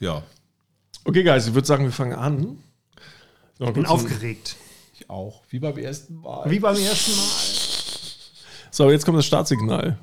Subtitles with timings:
[0.00, 0.22] Ja.
[1.04, 2.58] Okay, Guys, ich würde sagen, wir fangen an.
[3.58, 4.56] Ich bin aufgeregt.
[4.94, 5.42] Ich auch.
[5.48, 6.50] Wie beim ersten Mal.
[6.50, 7.54] Wie beim ersten Mal.
[8.70, 9.98] So, jetzt kommt das Startsignal.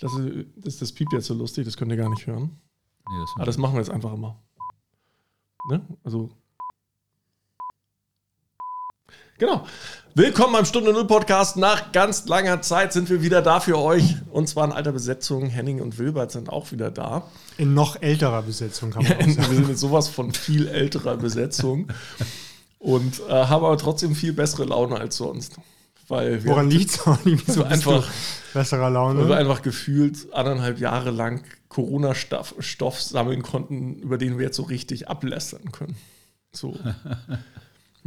[0.00, 0.12] Das,
[0.56, 2.60] das, das piept jetzt so lustig, das könnt ihr gar nicht hören.
[3.08, 4.42] Nee, das Aber das machen wir jetzt einfach immer.
[5.70, 5.86] Ne?
[6.04, 6.30] Also.
[9.38, 9.66] Genau.
[10.14, 11.58] Willkommen beim Stunde Null Podcast.
[11.58, 14.16] Nach ganz langer Zeit sind wir wieder da für euch.
[14.30, 15.46] Und zwar in alter Besetzung.
[15.48, 17.24] Henning und Wilbert sind auch wieder da.
[17.58, 19.54] In noch älterer Besetzung kann man Ja, auch wir sagen.
[19.54, 21.88] sind mit sowas von viel älterer Besetzung.
[22.78, 25.56] Und äh, haben aber trotzdem viel bessere Laune als sonst.
[26.08, 27.54] Weil wir, Woran liegt es?
[27.54, 28.08] So einfach-
[28.54, 29.36] besserer weil wir Laune.
[29.36, 35.08] einfach gefühlt anderthalb Jahre lang Corona-Stoff Stoff sammeln konnten, über den wir jetzt so richtig
[35.08, 35.96] ablästern können.
[36.52, 36.74] So.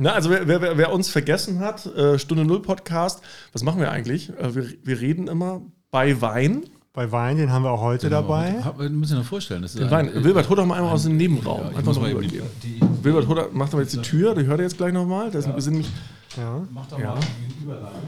[0.02, 3.22] Na, also wer, wer, wer uns vergessen hat, äh, Stunde Null Podcast,
[3.52, 4.30] was machen wir eigentlich?
[4.40, 6.64] Äh, wir, wir reden immer bei Wein.
[6.94, 8.64] Bei Wein, den haben wir auch heute dabei.
[8.64, 9.62] Hab- Wir müssen uns vorstellen.
[9.62, 10.08] Das ist Wein.
[10.16, 11.64] ein- Wilbert, hol doch mal einmal aus dem Nebenraum.
[11.64, 12.46] Ja, ich Einfach noch mal eben rübergehen.
[12.64, 14.94] die, Wilbert, hol, doch- mach doch mal jetzt die Tür, die hört ihr jetzt gleich
[14.94, 15.32] nochmal.
[15.32, 15.92] Das Wir sind nämlich,
[16.38, 16.62] Ja.
[16.72, 17.16] Mach doch Ja.
[17.16, 17.20] mal
[17.60, 18.00] die Überleitung.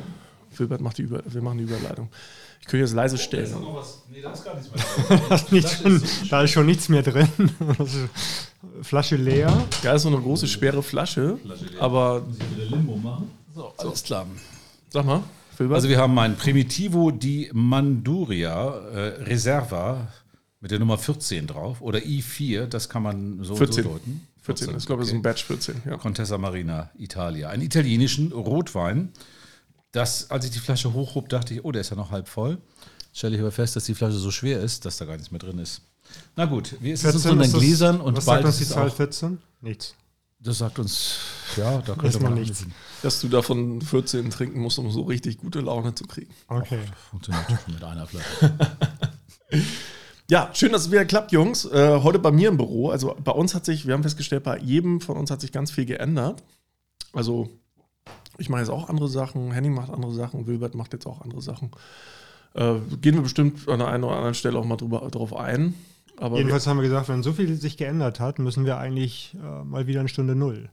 [0.56, 2.08] Wilbert macht die Über, wir machen die Überleitung.
[2.62, 3.52] Ich könnte jetzt leise stellen.
[3.52, 4.04] noch was?
[4.09, 5.20] Nee, da ist gar nichts mehr.
[5.30, 7.28] Da ist, nicht schon, da ist schon nichts mehr drin.
[7.80, 7.98] Ist
[8.84, 9.52] Flasche leer.
[9.84, 11.38] Ja, ist so eine große, schwere Flasche.
[11.80, 13.31] Aber Muss ich wieder Limbo machen?
[13.53, 14.26] So, alles klar.
[14.90, 15.23] sag mal,
[15.58, 15.76] Wilbert.
[15.76, 20.08] Also wir haben ein Primitivo di Manduria äh, Reserva
[20.62, 23.84] mit der Nummer 14 drauf oder I4, das kann man so, 14.
[23.84, 24.28] so deuten.
[24.44, 25.84] 14, ich glaube, das ist ein Batch 14.
[25.86, 25.98] Ja.
[25.98, 27.50] Contessa Marina Italia.
[27.50, 29.12] Einen italienischen Rotwein.
[29.92, 32.58] Das, als ich die Flasche hochhob, dachte ich, oh, der ist ja noch halb voll.
[33.14, 35.39] Stelle ich aber fest, dass die Flasche so schwer ist, dass da gar nichts mehr
[35.39, 35.81] drin ist.
[36.36, 38.45] Na gut, wie ist es uns 14 in den das- Gläsern und was sagt bald
[38.45, 39.38] uns ist die es Zahl auch, 14?
[39.62, 39.95] Nichts.
[40.39, 41.17] Das sagt uns,
[41.56, 42.66] ja, da könnte man nichts.
[43.03, 46.34] Dass du davon 14 trinken musst, um so richtig gute Laune zu kriegen.
[46.47, 46.80] Okay.
[47.12, 48.58] Funktioniert schon mit einer Flasche.
[50.30, 51.66] Ja, schön, dass es wieder klappt, Jungs.
[51.66, 52.89] Äh, heute bei mir im Büro.
[52.89, 55.72] Also bei uns hat sich, wir haben festgestellt, bei jedem von uns hat sich ganz
[55.72, 56.42] viel geändert.
[57.12, 57.50] Also
[58.42, 61.41] ich mache jetzt auch andere Sachen, Henning macht andere Sachen, Wilbert macht jetzt auch andere
[61.41, 61.72] Sachen.
[62.53, 65.75] Äh, gehen wir bestimmt an der einen oder anderen Stelle auch mal drüber, drauf ein.
[66.18, 69.63] Aber Jedenfalls haben wir gesagt, wenn so viel sich geändert hat, müssen wir eigentlich äh,
[69.63, 70.69] mal wieder eine Stunde Null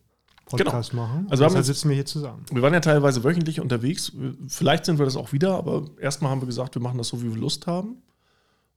[0.48, 1.26] Podcast machen.
[1.30, 2.44] Also Deshalb sitzen wir hier zusammen.
[2.50, 4.12] wir waren ja teilweise wöchentlich unterwegs.
[4.46, 7.22] Vielleicht sind wir das auch wieder, aber erstmal haben wir gesagt, wir machen das so,
[7.22, 7.96] wie wir Lust haben.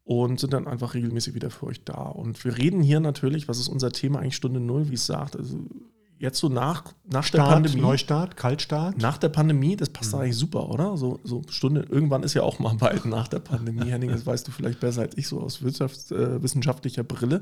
[0.04, 1.94] Und sind dann einfach regelmäßig wieder für euch da.
[1.94, 5.38] Und wir reden hier natürlich, was ist unser Thema eigentlich Stunde Null, wie es sagt.
[5.38, 5.60] Also
[6.22, 7.82] jetzt so nach, nach der Start, Pandemie.
[7.82, 8.98] Neustart, Kaltstart.
[8.98, 9.94] Nach der Pandemie, das Mhm.
[9.94, 10.96] passt eigentlich super, oder?
[10.98, 14.48] So, so Stunde, irgendwann ist ja auch mal bald nach der Pandemie, Henning, das weißt
[14.48, 17.42] du vielleicht besser als ich, so aus Wirtschafts-, äh, wissenschaftlicher Brille.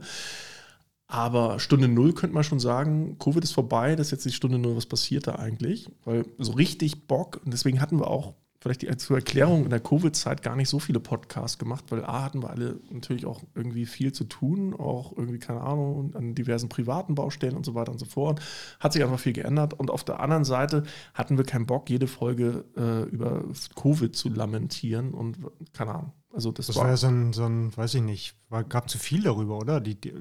[1.08, 4.60] Aber Stunde Null könnte man schon sagen, Covid ist vorbei, das ist jetzt die Stunde
[4.60, 5.90] Null, was passiert da eigentlich?
[6.06, 9.80] Weil so richtig Bock, und deswegen hatten wir auch vielleicht die, zur Erklärung in der
[9.80, 13.86] Covid-Zeit gar nicht so viele Podcasts gemacht, weil A hatten wir alle natürlich auch irgendwie
[13.86, 18.00] viel zu tun, auch irgendwie, keine Ahnung, an diversen privaten Baustellen und so weiter und
[18.00, 18.42] so fort.
[18.80, 19.74] Hat sich einfach viel geändert.
[19.74, 20.84] Und auf der anderen Seite
[21.14, 25.38] hatten wir keinen Bock, jede Folge äh, über Covid zu lamentieren und
[25.74, 26.12] keine Ahnung.
[26.32, 28.90] Also das, Das war, war ja so ein, so ein weiß ich nicht, war, gab
[28.90, 29.80] zu viel darüber, oder?
[29.80, 30.14] Die, die,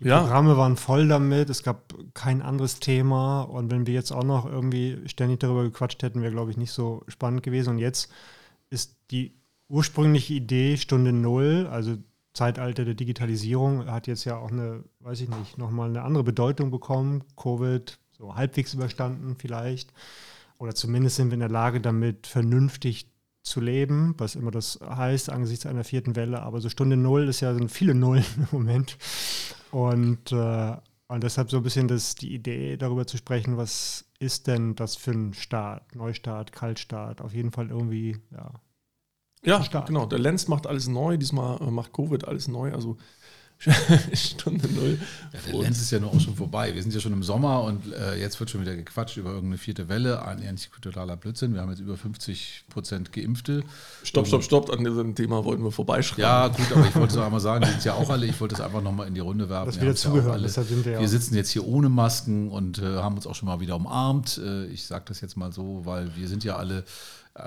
[0.00, 0.20] die Ja.
[0.20, 4.46] Programme waren voll damit, es gab kein anderes Thema und wenn wir jetzt auch noch
[4.46, 7.70] irgendwie ständig darüber gequatscht hätten, wäre, glaube ich, nicht so spannend gewesen.
[7.70, 8.10] Und jetzt
[8.70, 9.34] ist die
[9.68, 11.96] ursprüngliche Idee Stunde Null, also
[12.32, 16.70] Zeitalter der Digitalisierung, hat jetzt ja auch eine, weiß ich nicht, nochmal eine andere Bedeutung
[16.70, 17.24] bekommen.
[17.36, 19.92] Covid, so halbwegs überstanden vielleicht.
[20.58, 23.10] Oder zumindest sind wir in der Lage, damit vernünftig
[23.42, 26.42] zu leben, was immer das heißt angesichts einer vierten Welle.
[26.42, 28.98] Aber so Stunde Null ist ja sind viele Nullen im Moment.
[29.70, 30.76] Und, äh,
[31.08, 34.96] und deshalb so ein bisschen das, die Idee, darüber zu sprechen, was ist denn das
[34.96, 35.94] für ein Start?
[35.94, 38.52] Neustart, Kaltstart, auf jeden Fall irgendwie, ja.
[39.44, 39.88] ja, Start.
[39.88, 40.06] genau.
[40.06, 42.72] Der Lenz macht alles neu, diesmal äh, macht Covid alles neu.
[42.72, 42.96] Also
[44.14, 44.98] Stunde Null.
[45.32, 46.74] Ja, der Lenz ist ja nur auch schon vorbei.
[46.74, 49.58] Wir sind ja schon im Sommer und äh, jetzt wird schon wieder gequatscht über irgendeine
[49.58, 50.24] vierte Welle.
[50.24, 51.52] Ein eigentlich totaler Blödsinn.
[51.52, 53.62] Wir haben jetzt über 50 Prozent Geimpfte.
[54.02, 54.70] Stopp, stopp, stopp.
[54.70, 56.22] An diesem Thema wollten wir vorbeischreiben.
[56.22, 58.40] Ja, gut, aber ich wollte es auch einmal sagen, wir sind ja auch alle, ich
[58.40, 59.66] wollte das einfach nochmal in die Runde werfen.
[59.66, 62.96] Das Wir wieder haben's ja wir ja Wir sitzen jetzt hier ohne Masken und äh,
[62.96, 64.40] haben uns auch schon mal wieder umarmt.
[64.42, 66.84] Äh, ich sage das jetzt mal so, weil wir sind ja alle
[67.34, 67.42] äh,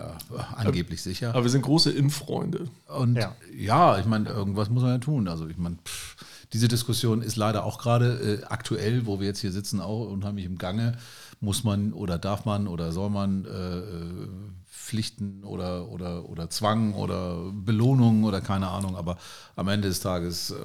[0.55, 1.29] angeblich sicher.
[1.29, 2.69] Aber wir sind große Impffreunde.
[2.87, 3.97] Und ja, Ja.
[3.99, 5.27] ich meine, irgendwas muss man ja tun.
[5.27, 6.15] Also ich meine, pff,
[6.53, 10.45] diese Diskussion ist leider auch gerade äh, aktuell, wo wir jetzt hier sitzen, auch unheimlich
[10.45, 10.97] im Gange.
[11.41, 13.49] Muss man oder darf man oder soll man äh,
[13.79, 14.27] äh,
[14.71, 18.95] Pflichten oder, oder, oder Zwang oder Belohnungen oder keine Ahnung.
[18.95, 19.17] Aber
[19.55, 20.55] am Ende des Tages äh,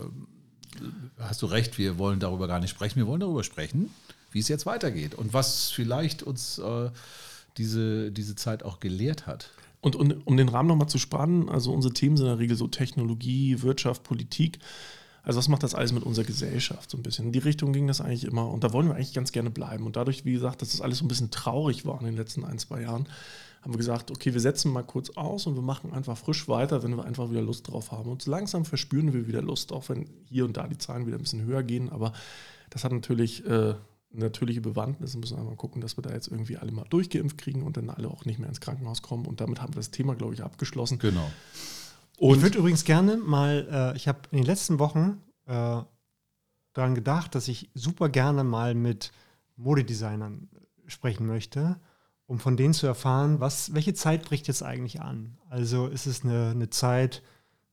[1.19, 2.97] hast du recht, wir wollen darüber gar nicht sprechen.
[2.97, 3.91] Wir wollen darüber sprechen,
[4.31, 6.91] wie es jetzt weitergeht und was vielleicht uns äh,
[7.58, 9.50] diese, diese Zeit auch gelehrt hat.
[9.81, 12.56] Und, und um den Rahmen nochmal zu spannen, also unsere Themen sind in der Regel
[12.56, 14.58] so Technologie, Wirtschaft, Politik.
[15.22, 17.26] Also was macht das alles mit unserer Gesellschaft so ein bisschen?
[17.26, 19.84] In die Richtung ging das eigentlich immer und da wollen wir eigentlich ganz gerne bleiben.
[19.84, 22.44] Und dadurch, wie gesagt, dass das alles so ein bisschen traurig war in den letzten
[22.44, 23.06] ein, zwei Jahren,
[23.62, 26.82] haben wir gesagt, okay, wir setzen mal kurz aus und wir machen einfach frisch weiter,
[26.82, 28.10] wenn wir einfach wieder Lust drauf haben.
[28.10, 31.19] Und so langsam verspüren wir wieder Lust, auch wenn hier und da die Zahlen wieder
[31.19, 31.90] ein bisschen höher gehen.
[31.90, 32.12] Aber
[32.70, 33.75] das hat natürlich äh,
[34.19, 37.38] natürliche Bewandtnis und müssen wir mal gucken, dass wir da jetzt irgendwie alle mal durchgeimpft
[37.38, 39.26] kriegen und dann alle auch nicht mehr ins Krankenhaus kommen.
[39.26, 40.99] Und damit haben wir das Thema, glaube ich, abgeschlossen.
[40.99, 41.31] Genau.
[42.19, 45.82] Und ich würde übrigens gerne mal, äh, ich habe in den letzten Wochen äh,
[46.73, 49.12] daran gedacht, dass ich super gerne mal mit
[49.56, 50.49] Modedesignern
[50.87, 51.81] sprechen möchte,
[52.26, 55.38] um von denen zu erfahren, was, welche Zeit bricht jetzt eigentlich an.
[55.49, 57.23] Also ist es eine, eine Zeit,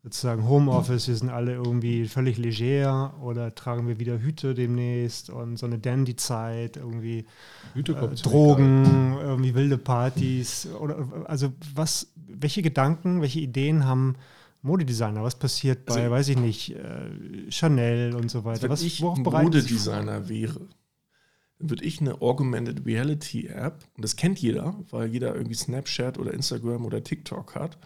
[0.06, 5.58] sozusagen Homeoffice, wir sind alle irgendwie völlig leger oder tragen wir wieder Hüte demnächst und
[5.58, 7.26] so eine Dandy-Zeit, irgendwie
[7.74, 14.16] äh, Drogen, irgendwie wilde Partys oder also was, welche Gedanken, welche Ideen haben
[14.62, 15.24] Modedesigner?
[15.24, 18.70] Was passiert bei, also, weiß ich nicht, äh, Chanel und so weiter?
[18.70, 20.62] Was, ich Modedesigner wäre,
[21.60, 26.34] würde ich eine Augmented Reality App, und das kennt jeder, weil jeder irgendwie Snapchat oder
[26.34, 27.78] Instagram oder TikTok hat,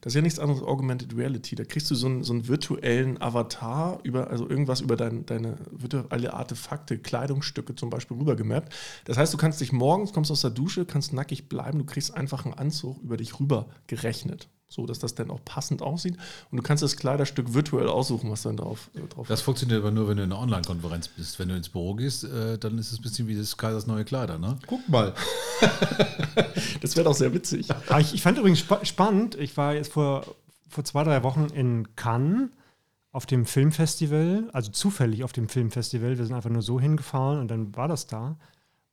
[0.00, 1.54] das ist ja nichts anderes als Augmented Reality.
[1.54, 5.56] Da kriegst du so einen, so einen virtuellen Avatar über, also irgendwas über dein, deine
[5.70, 8.74] virtuelle Artefakte, Kleidungsstücke zum Beispiel rübergemappt.
[9.04, 12.14] Das heißt, du kannst dich morgens, kommst aus der Dusche, kannst nackig bleiben, du kriegst
[12.14, 16.16] einfach einen Anzug über dich rüber gerechnet so dass das dann auch passend aussieht.
[16.50, 19.90] Und du kannst das Kleiderstück virtuell aussuchen, was dann drauf, äh, drauf Das funktioniert aber
[19.90, 21.38] nur, wenn du in einer Online-Konferenz bist.
[21.38, 24.04] Wenn du ins Büro gehst, äh, dann ist es ein bisschen wie das Kaisers neue
[24.04, 24.58] Kleider, ne?
[24.66, 25.12] Guck mal.
[26.80, 27.68] das wäre doch sehr witzig.
[27.88, 30.24] Ah, ich, ich, fand übrigens spa spannend, ich war jetzt vor,
[30.68, 32.50] vor zwei, drei Wochen in Cannes
[33.12, 36.16] auf dem Filmfestival, also zufällig auf dem Filmfestival.
[36.16, 38.38] Wir sind einfach nur so hingefahren und dann war das da.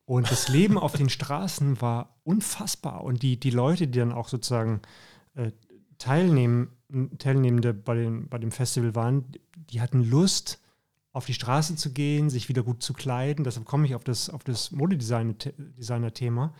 [0.05, 3.03] Und das Leben auf den Straßen war unfassbar.
[3.03, 4.81] Und die, die Leute, die dann auch sozusagen
[5.99, 6.69] äh, Teilnehm,
[7.17, 9.25] Teilnehmende bei, den, bei dem Festival waren,
[9.55, 10.59] die hatten Lust,
[11.11, 13.43] auf die Straße zu gehen, sich wieder gut zu kleiden.
[13.43, 16.53] Deshalb komme ich auf das, auf das Modedesigner-Thema.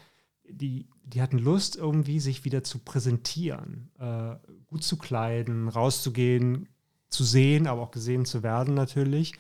[0.50, 4.36] Die, die hatten Lust, irgendwie sich wieder zu präsentieren, äh,
[4.68, 6.68] gut zu kleiden, rauszugehen,
[7.10, 9.34] zu sehen, aber auch gesehen zu werden natürlich.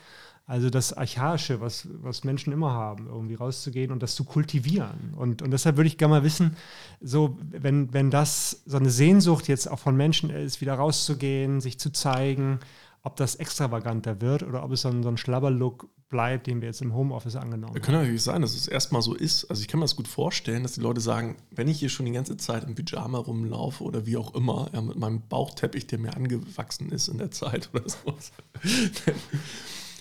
[0.49, 5.13] Also das Archaische, was, was Menschen immer haben, irgendwie rauszugehen und das zu kultivieren.
[5.15, 6.57] Und, und deshalb würde ich gerne mal wissen,
[6.99, 11.77] so, wenn, wenn das so eine Sehnsucht jetzt auch von Menschen ist, wieder rauszugehen, sich
[11.79, 12.61] zu zeigen,
[13.03, 16.69] ob das extravaganter wird oder ob es so ein, so ein Schlabberlook bleibt, den wir
[16.69, 17.81] jetzt im Homeoffice angenommen haben.
[17.83, 19.45] Kann natürlich sein, dass es erstmal so ist.
[19.51, 22.07] Also ich kann mir das gut vorstellen, dass die Leute sagen, wenn ich hier schon
[22.07, 25.99] die ganze Zeit im Pyjama rumlaufe oder wie auch immer, ja, mit meinem Bauchteppich, der
[25.99, 27.97] mir angewachsen ist in der Zeit oder so,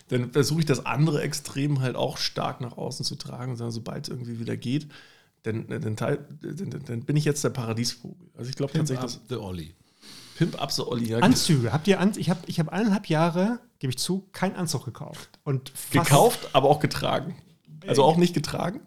[0.08, 4.04] dann versuche ich das andere Extrem halt auch stark nach außen zu tragen, sondern sobald
[4.04, 4.88] es irgendwie wieder geht,
[5.42, 8.28] dann, dann, dann, dann, bin ich jetzt der Paradiesvogel.
[8.36, 9.74] Also ich glaube tatsächlich, dass the Olli.
[10.36, 11.08] Pimp up the Olli.
[11.10, 11.18] Ja.
[11.18, 11.72] Anzüge.
[11.72, 15.30] Habt ihr An ich habe ich hab eineinhalb Jahre, gebe ich zu, keinen Anzug gekauft.
[15.44, 17.36] Und gekauft, aber auch getragen.
[17.86, 18.80] Also auch nicht getragen?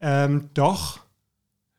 [0.00, 1.00] Ähm, doch.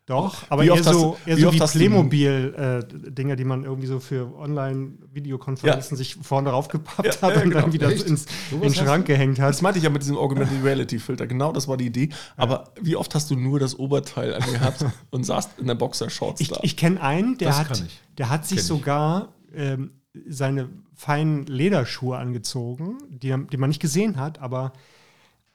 [0.07, 4.33] Doch, aber eher so, eher wie, so wie Playmobil-Dinger, äh, die man irgendwie so für
[4.37, 5.97] Online-Videokonferenzen ja.
[5.97, 7.61] sich vorne draufgepappt ja, hat ja, und genau.
[7.63, 9.49] dann wieder ins, in den Schrank gehängt hat.
[9.49, 11.27] Das meinte ich ja mit diesem Augmented Reality-Filter.
[11.27, 12.07] Genau, das war die Idee.
[12.37, 16.47] Aber wie oft hast du nur das Oberteil angehabt und saßt in der Boxershorts ich,
[16.47, 16.59] da?
[16.61, 17.83] Ich kenne einen, der hat,
[18.17, 19.91] der hat sich sogar ähm,
[20.25, 24.71] seine feinen Lederschuhe angezogen, die, die man nicht gesehen hat, aber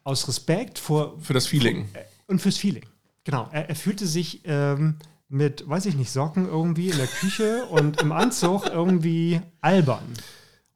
[0.05, 1.19] aus Respekt vor.
[1.23, 1.89] Für das Feeling.
[1.91, 2.85] Vor, äh, und fürs Feeling.
[3.25, 4.97] Genau, er, er fühlte sich ähm,
[5.29, 10.05] mit, weiß ich nicht, Socken irgendwie in der Küche und im Anzug irgendwie albern.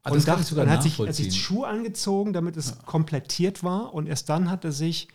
[0.03, 2.77] Ah, und das dann hat sich, er sich Schuhe angezogen, damit es ja.
[2.87, 5.09] komplettiert war und erst dann hat er sich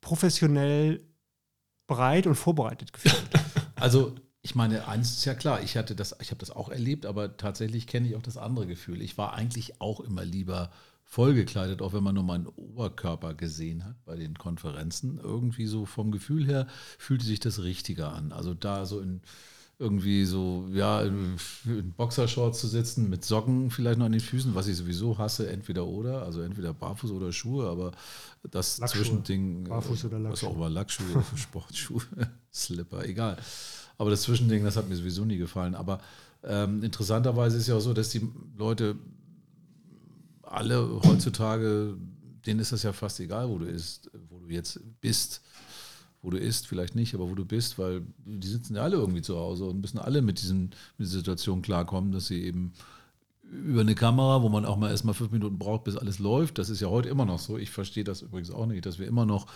[0.00, 1.02] professionell
[1.88, 3.22] bereit und vorbereitet gefühlt.
[3.76, 7.06] Also ich meine, eins ist ja klar, ich hatte das, ich habe das auch erlebt,
[7.06, 9.00] aber tatsächlich kenne ich auch das andere Gefühl.
[9.00, 10.70] Ich war eigentlich auch immer lieber
[11.10, 15.18] vollgekleidet, auch wenn man nur meinen Oberkörper gesehen hat bei den Konferenzen.
[15.20, 18.30] Irgendwie so vom Gefühl her fühlte sich das richtiger an.
[18.30, 19.20] Also da so in
[19.80, 21.36] irgendwie so, ja, in,
[21.96, 25.86] Boxershorts zu sitzen, mit Socken vielleicht noch an den Füßen, was ich sowieso hasse, entweder
[25.86, 27.90] oder, also entweder Barfuß oder Schuhe, aber
[28.48, 29.02] das Lackschuhe.
[29.02, 30.48] Zwischending, Barfuß oder Lackschuhe.
[30.48, 32.02] was auch mal Lackschuhe, Sportschuhe,
[32.52, 33.36] Slipper, egal.
[33.98, 35.74] Aber das Zwischending, das hat mir sowieso nie gefallen.
[35.74, 36.00] Aber
[36.44, 38.96] ähm, interessanterweise ist ja auch so, dass die Leute
[40.50, 41.96] alle heutzutage,
[42.46, 45.42] denen ist das ja fast egal, wo du ist, wo du jetzt bist.
[46.22, 49.22] Wo du isst, vielleicht nicht, aber wo du bist, weil die sitzen ja alle irgendwie
[49.22, 50.64] zu Hause und müssen alle mit, diesen,
[50.98, 52.74] mit dieser Situation klarkommen, dass sie eben
[53.50, 56.58] über eine Kamera, wo man auch mal erstmal fünf Minuten braucht, bis alles läuft.
[56.58, 57.56] Das ist ja heute immer noch so.
[57.56, 59.46] Ich verstehe das übrigens auch nicht, dass wir immer noch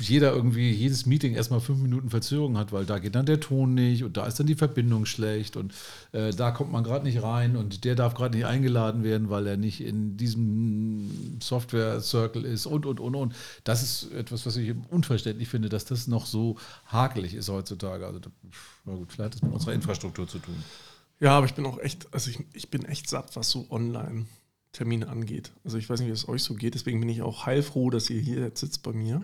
[0.00, 3.74] jeder irgendwie jedes Meeting erstmal fünf Minuten Verzögerung hat, weil da geht dann der Ton
[3.74, 5.74] nicht und da ist dann die Verbindung schlecht und
[6.12, 9.46] äh, da kommt man gerade nicht rein und der darf gerade nicht eingeladen werden, weil
[9.46, 13.34] er nicht in diesem Software-Circle ist und und und und.
[13.64, 16.56] Das ist etwas, was ich unverständlich finde, dass das noch so
[16.86, 18.06] hakelig ist heutzutage.
[18.06, 18.20] Also,
[18.86, 20.54] na gut, vielleicht hat das mit unserer Infrastruktur zu tun.
[21.20, 24.26] Ja, aber ich bin auch echt, also ich, ich bin echt satt, was so online
[24.72, 25.52] Termine angeht.
[25.64, 28.10] Also ich weiß nicht, wie es euch so geht, deswegen bin ich auch heilfroh, dass
[28.10, 29.22] ihr hier jetzt sitzt bei mir.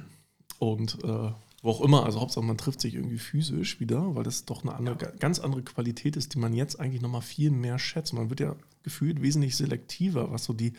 [0.59, 1.31] Und äh,
[1.63, 4.75] wo auch immer, also Hauptsache man trifft sich irgendwie physisch wieder, weil das doch eine
[4.75, 8.13] andere, ganz andere Qualität ist, die man jetzt eigentlich nochmal viel mehr schätzt.
[8.13, 10.75] Man wird ja gefühlt wesentlich selektiver, was so die,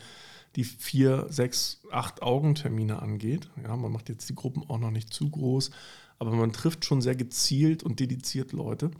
[0.56, 3.50] die vier, sechs, acht Augentermine angeht.
[3.62, 5.70] Ja, man macht jetzt die Gruppen auch noch nicht zu groß,
[6.18, 8.90] aber man trifft schon sehr gezielt und dediziert Leute.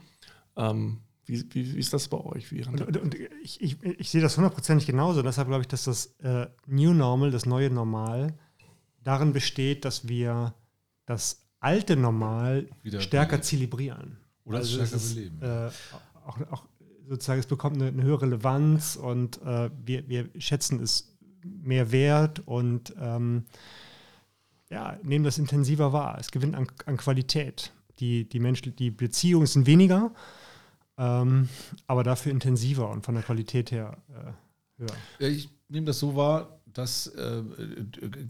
[0.55, 0.99] Ähm,
[1.31, 2.51] wie, wie, wie, ist das bei euch?
[2.51, 5.21] Wie und, und, und ich, ich, ich, sehe das hundertprozentig genauso.
[5.21, 8.33] Deshalb glaube ich, dass das äh, New Normal, das neue Normal,
[9.01, 10.53] darin besteht, dass wir
[11.05, 13.43] das alte Normal Wieder stärker beleben.
[13.43, 14.17] zelebrieren.
[14.43, 15.41] Oder also stärker ist, beleben.
[15.41, 15.69] Äh,
[16.25, 16.65] auch, auch,
[17.07, 22.39] sozusagen, es bekommt eine, eine höhere Relevanz und äh, wir, wir schätzen es mehr wert
[22.45, 23.45] und ähm,
[24.69, 26.17] ja, nehmen das intensiver wahr.
[26.19, 27.71] Es gewinnt an, an Qualität.
[27.99, 30.11] Die, die, Menschen, die Beziehungen sind weniger,
[30.97, 31.49] ähm,
[31.87, 35.29] aber dafür intensiver und von der Qualität her äh, höher.
[35.29, 37.43] Ich nehme das so wahr, dass, äh,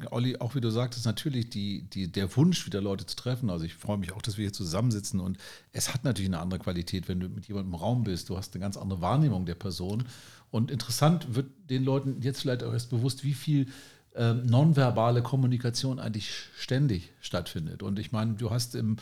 [0.09, 3.49] Olli, auch wie du sagtest, natürlich die, die, der Wunsch, wieder Leute zu treffen.
[3.49, 5.37] Also ich freue mich auch, dass wir hier zusammensitzen und
[5.73, 8.29] es hat natürlich eine andere Qualität, wenn du mit jemandem im Raum bist.
[8.29, 10.05] Du hast eine ganz andere Wahrnehmung der Person.
[10.49, 13.67] Und interessant wird den Leuten jetzt vielleicht auch erst bewusst, wie viel
[14.15, 17.83] ähm, nonverbale Kommunikation eigentlich ständig stattfindet.
[17.83, 18.97] Und ich meine, du hast im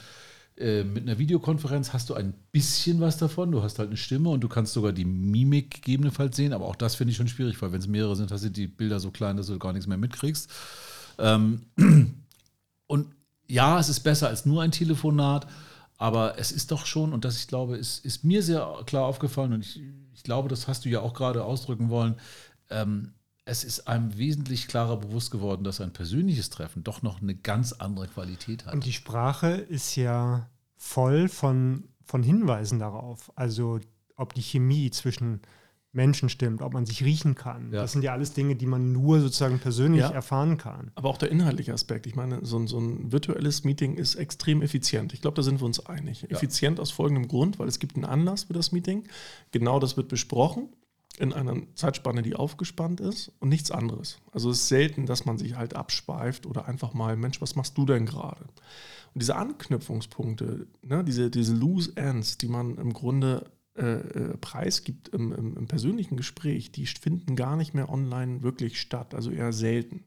[0.59, 3.51] äh, mit einer Videokonferenz hast du ein bisschen was davon.
[3.51, 6.51] Du hast halt eine Stimme und du kannst sogar die Mimik gegebenenfalls sehen.
[6.51, 8.67] Aber auch das finde ich schon schwierig, weil wenn es mehrere sind, hast du die
[8.67, 10.51] Bilder so klein, dass du gar nichts mehr mitkriegst.
[11.17, 11.61] Ähm,
[12.87, 13.07] und
[13.47, 15.47] ja, es ist besser als nur ein Telefonat,
[15.97, 19.53] aber es ist doch schon, und das ich glaube, ist, ist mir sehr klar aufgefallen
[19.53, 19.81] und ich,
[20.13, 22.15] ich glaube, das hast du ja auch gerade ausdrücken wollen.
[22.69, 23.13] Ähm,
[23.49, 27.73] es ist einem wesentlich klarer bewusst geworden, dass ein persönliches Treffen doch noch eine ganz
[27.73, 28.73] andere Qualität hat.
[28.73, 33.31] Und die Sprache ist ja voll von, von Hinweisen darauf.
[33.35, 33.79] Also
[34.15, 35.41] ob die Chemie zwischen
[35.91, 37.73] Menschen stimmt, ob man sich riechen kann.
[37.73, 37.81] Ja.
[37.81, 40.11] Das sind ja alles Dinge, die man nur sozusagen persönlich ja.
[40.11, 40.91] erfahren kann.
[40.93, 42.05] Aber auch der inhaltliche Aspekt.
[42.05, 45.13] Ich meine, so ein, so ein virtuelles Meeting ist extrem effizient.
[45.13, 46.21] Ich glaube, da sind wir uns einig.
[46.21, 46.29] Ja.
[46.29, 49.07] Effizient aus folgendem Grund, weil es gibt einen Anlass für das Meeting.
[49.49, 50.69] Genau das wird besprochen
[51.19, 54.19] in einer Zeitspanne, die aufgespannt ist und nichts anderes.
[54.31, 57.77] Also es ist selten, dass man sich halt abschweift oder einfach mal, Mensch, was machst
[57.77, 58.41] du denn gerade?
[59.13, 65.09] Und diese Anknüpfungspunkte, ne, diese, diese Loose Ends, die man im Grunde äh, äh, preisgibt
[65.09, 69.51] im, im, im persönlichen Gespräch, die finden gar nicht mehr online wirklich statt, also eher
[69.51, 70.05] selten.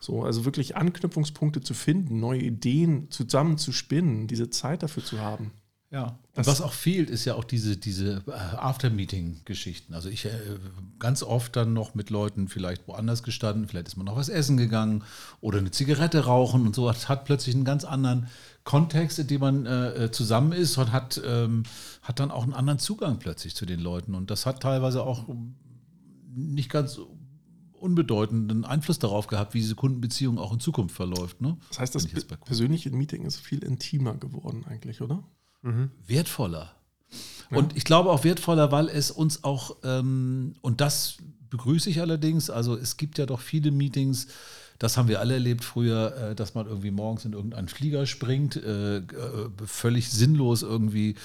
[0.00, 5.20] So, also wirklich Anknüpfungspunkte zu finden, neue Ideen zusammen zu spinnen, diese Zeit dafür zu
[5.20, 5.52] haben.
[5.94, 6.18] Ja.
[6.34, 9.94] Und was auch fehlt, ist ja auch diese, diese äh, After-Meeting-Geschichten.
[9.94, 10.30] Also ich äh,
[10.98, 14.56] ganz oft dann noch mit Leuten vielleicht woanders gestanden, vielleicht ist man noch was essen
[14.56, 15.04] gegangen
[15.40, 16.88] oder eine Zigarette rauchen und so.
[16.88, 18.26] Das hat plötzlich einen ganz anderen
[18.64, 21.62] Kontext, in dem man äh, äh, zusammen ist und hat, ähm,
[22.02, 24.16] hat dann auch einen anderen Zugang plötzlich zu den Leuten.
[24.16, 25.28] Und das hat teilweise auch
[26.34, 26.98] nicht ganz
[27.74, 31.40] unbedeutenden Einfluss darauf gehabt, wie diese Kundenbeziehung auch in Zukunft verläuft.
[31.40, 31.56] Ne?
[31.68, 32.08] Das heißt, das
[32.44, 35.22] persönliche Meeting ist viel intimer geworden eigentlich, oder?
[35.64, 35.90] Mhm.
[36.06, 36.74] wertvoller.
[37.50, 37.58] Ja.
[37.58, 41.16] Und ich glaube auch wertvoller, weil es uns auch, ähm, und das
[41.50, 44.28] begrüße ich allerdings, also es gibt ja doch viele Meetings,
[44.78, 48.56] das haben wir alle erlebt früher, äh, dass man irgendwie morgens in irgendeinen Flieger springt,
[48.56, 49.02] äh, äh,
[49.64, 51.16] völlig sinnlos irgendwie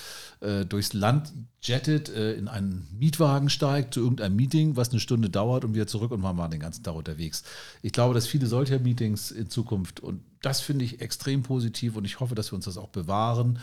[0.70, 5.74] durchs Land jettet, in einen Mietwagen steigt zu irgendeinem Meeting, was eine Stunde dauert und
[5.76, 7.44] wieder zurück und man war den ganzen Tag unterwegs.
[7.82, 12.06] Ich glaube, dass viele solcher Meetings in Zukunft und das finde ich extrem positiv und
[12.06, 13.60] ich hoffe, dass wir uns das auch bewahren.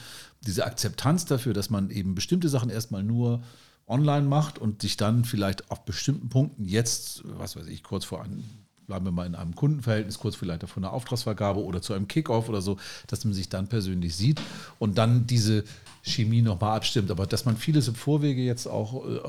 [0.46, 3.42] Diese Akzeptanz dafür, dass man eben bestimmte Sachen erstmal nur
[3.86, 8.22] online macht und sich dann vielleicht auf bestimmten Punkten jetzt, was weiß ich, kurz vor
[8.22, 8.44] einem
[8.86, 12.48] bleiben wir mal in einem Kundenverhältnis, kurz vielleicht von einer Auftragsvergabe oder zu einem Kickoff
[12.48, 12.76] oder so,
[13.06, 14.40] dass man sich dann persönlich sieht
[14.78, 15.64] und dann diese
[16.02, 17.10] Chemie nochmal abstimmt.
[17.10, 19.20] Aber dass man vieles im Vorwege jetzt auch äh,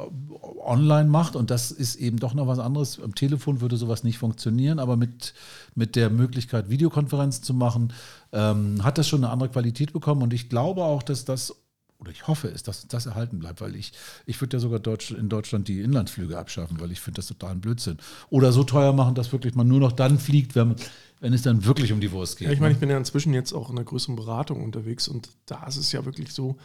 [0.63, 3.01] online macht und das ist eben doch noch was anderes.
[3.01, 5.33] Am Telefon würde sowas nicht funktionieren, aber mit,
[5.75, 7.93] mit der Möglichkeit, Videokonferenzen zu machen,
[8.31, 11.55] ähm, hat das schon eine andere Qualität bekommen und ich glaube auch, dass das
[11.99, 13.91] oder ich hoffe es, dass das erhalten bleibt, weil ich,
[14.25, 17.51] ich würde ja sogar Deutsch, in Deutschland die Inlandsflüge abschaffen, weil ich finde das total
[17.51, 17.97] ein Blödsinn.
[18.29, 20.75] Oder so teuer machen, dass wirklich man nur noch dann fliegt, wenn,
[21.19, 22.47] wenn es dann wirklich um die Wurst geht.
[22.47, 22.75] Ja, ich meine, ne?
[22.75, 25.91] ich bin ja inzwischen jetzt auch in einer größeren Beratung unterwegs und da ist es
[25.91, 26.57] ja wirklich so,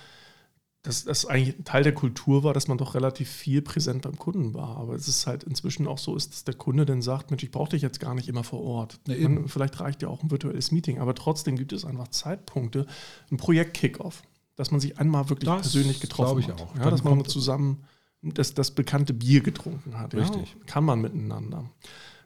[0.83, 4.19] dass das eigentlich ein Teil der Kultur war, dass man doch relativ viel präsent beim
[4.19, 4.77] Kunden war.
[4.79, 7.53] Aber es ist halt inzwischen auch so, ist, dass der Kunde dann sagt, Mensch, ich
[7.53, 8.99] brauche dich jetzt gar nicht immer vor Ort.
[9.07, 12.87] Ja, man, vielleicht reicht ja auch ein virtuelles Meeting, aber trotzdem gibt es einfach Zeitpunkte,
[13.31, 14.25] ein Projekt-Kickoff,
[14.57, 16.61] dass man sich einmal wirklich Das persönlich getroffen glaube ich hat.
[16.61, 16.75] auch.
[16.77, 17.85] Ja, Dann dass man zusammen
[18.23, 20.15] das, das bekannte Bier getrunken hat.
[20.15, 20.57] Richtig.
[20.59, 21.71] Ja, kann man miteinander.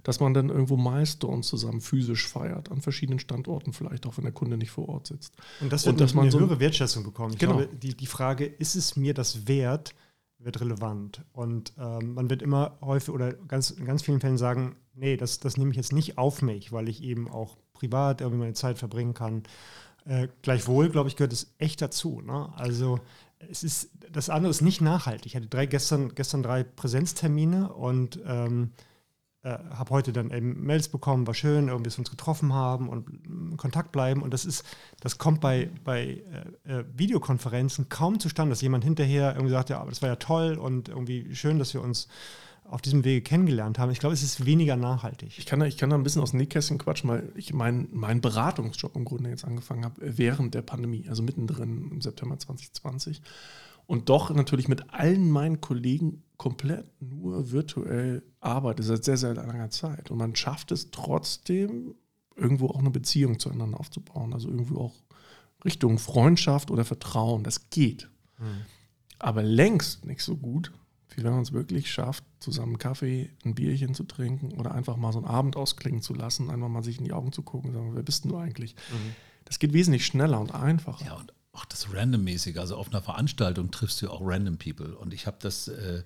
[0.02, 4.32] Dass man dann irgendwo Milestones zusammen physisch feiert, an verschiedenen Standorten, vielleicht auch wenn der
[4.32, 5.34] Kunde nicht vor Ort sitzt.
[5.60, 7.32] Und das Und wird dass dass man eine so- höhere Wertschätzung bekommen.
[7.32, 7.56] Ich Genau.
[7.56, 9.94] glaube, die, die Frage, ist es mir das wert,
[10.38, 11.24] wird relevant.
[11.32, 15.40] Und ähm, man wird immer häufig oder ganz, in ganz vielen Fällen sagen, nee, das,
[15.40, 18.78] das nehme ich jetzt nicht auf mich, weil ich eben auch privat irgendwie meine Zeit
[18.78, 19.42] verbringen kann.
[20.06, 22.20] Äh, gleichwohl, glaube ich, gehört es echt dazu.
[22.20, 22.52] Ne?
[22.56, 23.00] Also
[23.38, 25.26] es ist, das andere ist nicht nachhaltig.
[25.26, 28.70] Ich hatte drei, gestern, gestern drei Präsenztermine und ähm,
[29.42, 32.88] äh, habe heute dann eben Mails bekommen, war schön, irgendwie, dass wir uns getroffen haben
[32.88, 34.22] und in Kontakt bleiben.
[34.22, 34.64] Und das ist,
[35.00, 36.22] das kommt bei, bei
[36.64, 40.16] äh, äh, Videokonferenzen kaum zustande, dass jemand hinterher irgendwie sagt, ja, aber das war ja
[40.16, 42.08] toll und irgendwie schön, dass wir uns
[42.68, 43.90] auf diesem Wege kennengelernt haben.
[43.90, 45.38] Ich glaube, es ist weniger nachhaltig.
[45.38, 47.88] Ich kann, da, ich kann da ein bisschen aus dem Nähkästchen quatschen, weil ich meinen
[47.92, 52.38] mein Beratungsjob im Grunde jetzt angefangen habe äh, während der Pandemie, also mittendrin im September
[52.38, 53.22] 2020.
[53.86, 59.70] Und doch natürlich mit allen meinen Kollegen komplett nur virtuell arbeite seit sehr, sehr langer
[59.70, 60.10] Zeit.
[60.10, 61.94] Und man schafft es trotzdem,
[62.34, 64.34] irgendwo auch eine Beziehung zueinander aufzubauen.
[64.34, 64.94] Also irgendwo auch
[65.64, 67.44] Richtung Freundschaft oder Vertrauen.
[67.44, 68.10] Das geht.
[69.18, 70.72] Aber längst nicht so gut,
[71.24, 75.12] wenn man es wirklich schafft, zusammen einen Kaffee, ein Bierchen zu trinken oder einfach mal
[75.12, 77.76] so einen Abend ausklingen zu lassen, einfach mal sich in die Augen zu gucken und
[77.76, 78.76] sagen, wer bist denn du eigentlich?
[79.44, 81.04] Das geht wesentlich schneller und einfacher.
[81.04, 82.58] Ja, und auch das Randommäßige.
[82.58, 84.96] Also auf einer Veranstaltung triffst du auch Random People.
[84.96, 86.02] Und ich habe das äh,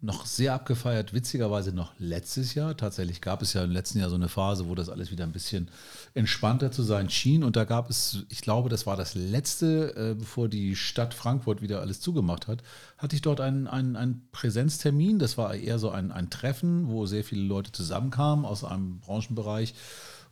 [0.00, 2.76] noch sehr abgefeiert, witzigerweise noch letztes Jahr.
[2.76, 5.32] Tatsächlich gab es ja im letzten Jahr so eine Phase, wo das alles wieder ein
[5.32, 5.68] bisschen
[6.14, 7.42] entspannter zu sein schien.
[7.42, 11.62] Und da gab es, ich glaube, das war das letzte, äh, bevor die Stadt Frankfurt
[11.62, 12.62] wieder alles zugemacht hat,
[12.96, 15.18] hatte ich dort einen, einen, einen Präsenztermin.
[15.18, 19.74] Das war eher so ein, ein Treffen, wo sehr viele Leute zusammenkamen aus einem Branchenbereich.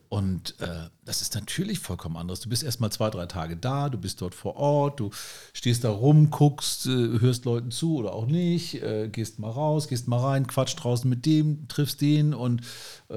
[0.09, 2.41] Und äh, das ist natürlich vollkommen anderes.
[2.41, 5.11] Du bist erstmal zwei, drei Tage da, du bist dort vor Ort, du
[5.53, 9.89] stehst da rum, guckst, äh, hörst Leuten zu oder auch nicht, äh, gehst mal raus,
[9.89, 12.61] gehst mal rein, quatscht draußen mit dem, triffst den und
[13.09, 13.15] äh,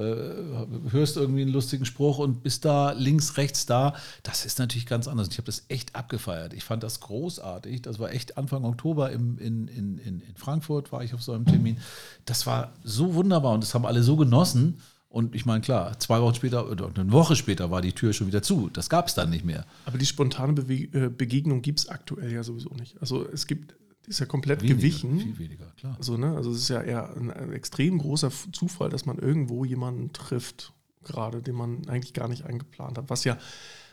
[0.90, 3.94] hörst irgendwie einen lustigen Spruch und bist da links, rechts da.
[4.24, 5.28] Das ist natürlich ganz anders.
[5.28, 6.54] Ich habe das echt abgefeiert.
[6.54, 7.82] Ich fand das großartig.
[7.82, 11.46] Das war echt Anfang Oktober im, in, in, in Frankfurt, war ich auf so einem
[11.46, 11.78] Termin.
[12.24, 14.80] Das war so wunderbar und das haben alle so genossen.
[15.10, 18.28] Und ich meine, klar, zwei Wochen später oder eine Woche später war die Tür schon
[18.28, 18.70] wieder zu.
[18.72, 19.66] Das gab es dann nicht mehr.
[19.84, 22.96] Aber die spontane Bewe äh, Begegnung gibt es aktuell ja sowieso nicht.
[23.02, 23.74] Also es gibt,
[24.06, 25.18] ist ja komplett Weniger, gewichen.
[25.18, 25.96] Viel weniger, klar.
[25.98, 29.64] Also, ne, also es ist ja eher ein, ein extrem großer Zufall, dass man irgendwo
[29.64, 33.36] jemanden trifft, gerade den man eigentlich gar nicht eingeplant hat, was ja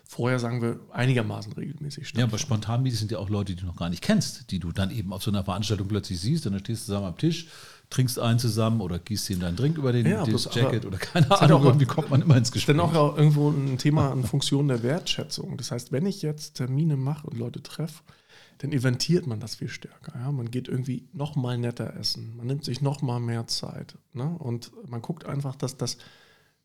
[0.10, 2.30] vorher, sagen wir, einigermaßen regelmäßig Ja, stattfindet.
[2.32, 4.90] aber Spontanmeetings sind ja auch Leute, die du noch gar nicht kennst, die du dann
[4.92, 7.48] eben auf so einer Veranstaltung plötzlich siehst und dann stehst du zusammen am Tisch,
[7.90, 10.98] trinkst einen zusammen oder gießt ihm deinen Drink über den Ja, das bloß Jacket oder
[10.98, 12.76] keine Ahnung, irgendwie kommt man immer ins ist Gespräch.
[12.76, 15.58] dann auch irgendwo ein Thema an Funktion der Wertschätzung.
[15.58, 18.04] Das heißt, wenn ich jetzt Termine mache und Leute treffe,
[18.58, 20.20] dann eventiert man das viel stärker.
[20.20, 20.32] Ja?
[20.32, 23.98] Man geht irgendwie noch mal netter essen, man nimmt sich noch mal mehr Zeit.
[24.14, 24.36] Ne?
[24.38, 25.98] Und man guckt einfach, dass das,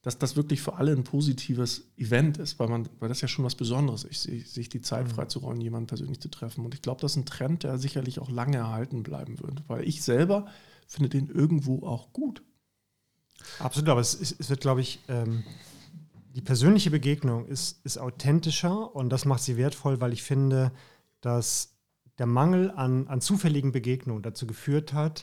[0.01, 3.45] dass das wirklich für alle ein positives Event ist, weil, man, weil das ja schon
[3.45, 6.65] was Besonderes ist, sich, sich die Zeit freizuräumen, jemanden persönlich zu treffen.
[6.65, 9.87] Und ich glaube, das ist ein Trend, der sicherlich auch lange erhalten bleiben wird, weil
[9.87, 10.47] ich selber
[10.87, 12.43] finde den irgendwo auch gut.
[13.59, 15.43] Absolut, aber es, ist, es wird, glaube ich, ähm,
[16.35, 20.73] die persönliche Begegnung ist, ist authentischer und das macht sie wertvoll, weil ich finde,
[21.21, 21.75] dass
[22.19, 25.23] der Mangel an, an zufälligen Begegnungen dazu geführt hat,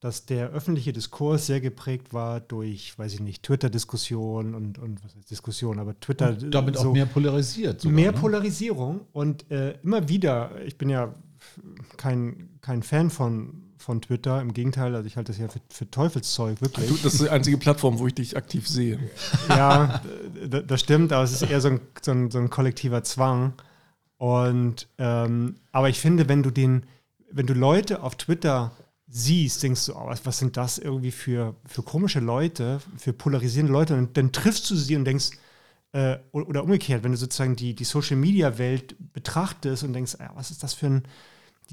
[0.00, 5.14] dass der öffentliche Diskurs sehr geprägt war durch, weiß ich nicht, Twitter-Diskussionen und, und was
[5.14, 6.32] heißt Diskussion, aber Twitter.
[6.32, 7.80] damit auch so- mehr polarisiert.
[7.80, 8.18] sogar, mehr ne?
[8.18, 11.14] Polarisierung und äh, immer wieder, ich bin ja
[11.96, 15.90] kein, kein Fan von, von Twitter, im Gegenteil, also ich halte das ja für, für
[15.90, 16.88] Teufelszeug, wirklich.
[16.88, 18.98] Du, das ist die einzige Plattform, wo ich dich aktiv sehe.
[19.48, 20.00] Ja,
[20.66, 23.54] das stimmt, aber es ist eher so ein, so ein, so ein kollektiver Zwang.
[24.16, 26.86] Und ähm, aber ich finde, wenn du den,
[27.30, 28.72] wenn du Leute auf Twitter
[29.08, 33.72] siehst, denkst du, oh, was, was sind das irgendwie für, für komische Leute, für polarisierende
[33.72, 35.32] Leute, und dann triffst du sie und denkst,
[35.92, 40.30] äh, oder umgekehrt, wenn du sozusagen die, die Social Media Welt betrachtest und denkst, ah,
[40.34, 41.02] was ist das für ein,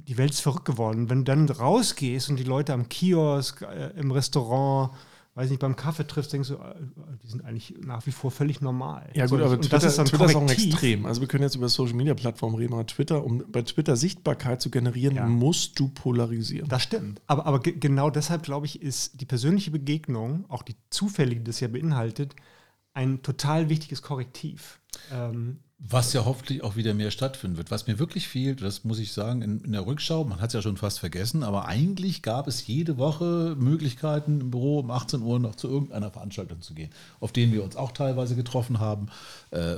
[0.03, 1.09] die, Welt ist verrückt geworden.
[1.09, 4.91] Wenn du dann rausgehst und die Leute am Kiosk, äh, im Restaurant,
[5.35, 6.75] weiß nicht, beim Kaffee triffst, denkst du, äh,
[7.23, 9.09] die sind eigentlich nach wie vor völlig normal.
[9.13, 10.49] Ja, gut, aber und Twitter, das ist ein Twitter ist auch ein.
[10.49, 11.05] Extrem.
[11.05, 14.61] Also, wir können jetzt über Social Media Plattformen reden, aber Twitter, um bei Twitter Sichtbarkeit
[14.61, 15.25] zu generieren, Ja.
[15.27, 16.67] musst du polarisieren.
[16.67, 17.21] Das stimmt.
[17.27, 21.45] Aber, aber ge- genau deshalb, glaube ich, ist die persönliche Begegnung, auch die zufällige, die
[21.51, 22.35] das ja beinhaltet,
[22.93, 24.79] ein total wichtiges Korrektiv.
[25.13, 27.71] Ähm, Was ja hoffentlich auch wieder mehr stattfinden wird.
[27.71, 30.53] Was mir wirklich fehlt, das muss ich sagen, in, in der Rückschau, man hat es
[30.53, 35.21] ja schon fast vergessen, aber eigentlich gab es jede Woche Möglichkeiten im Büro um 18
[35.21, 36.89] Uhr noch zu irgendeiner Veranstaltung zu gehen,
[37.21, 39.07] auf denen wir uns auch teilweise getroffen haben.
[39.51, 39.77] Äh,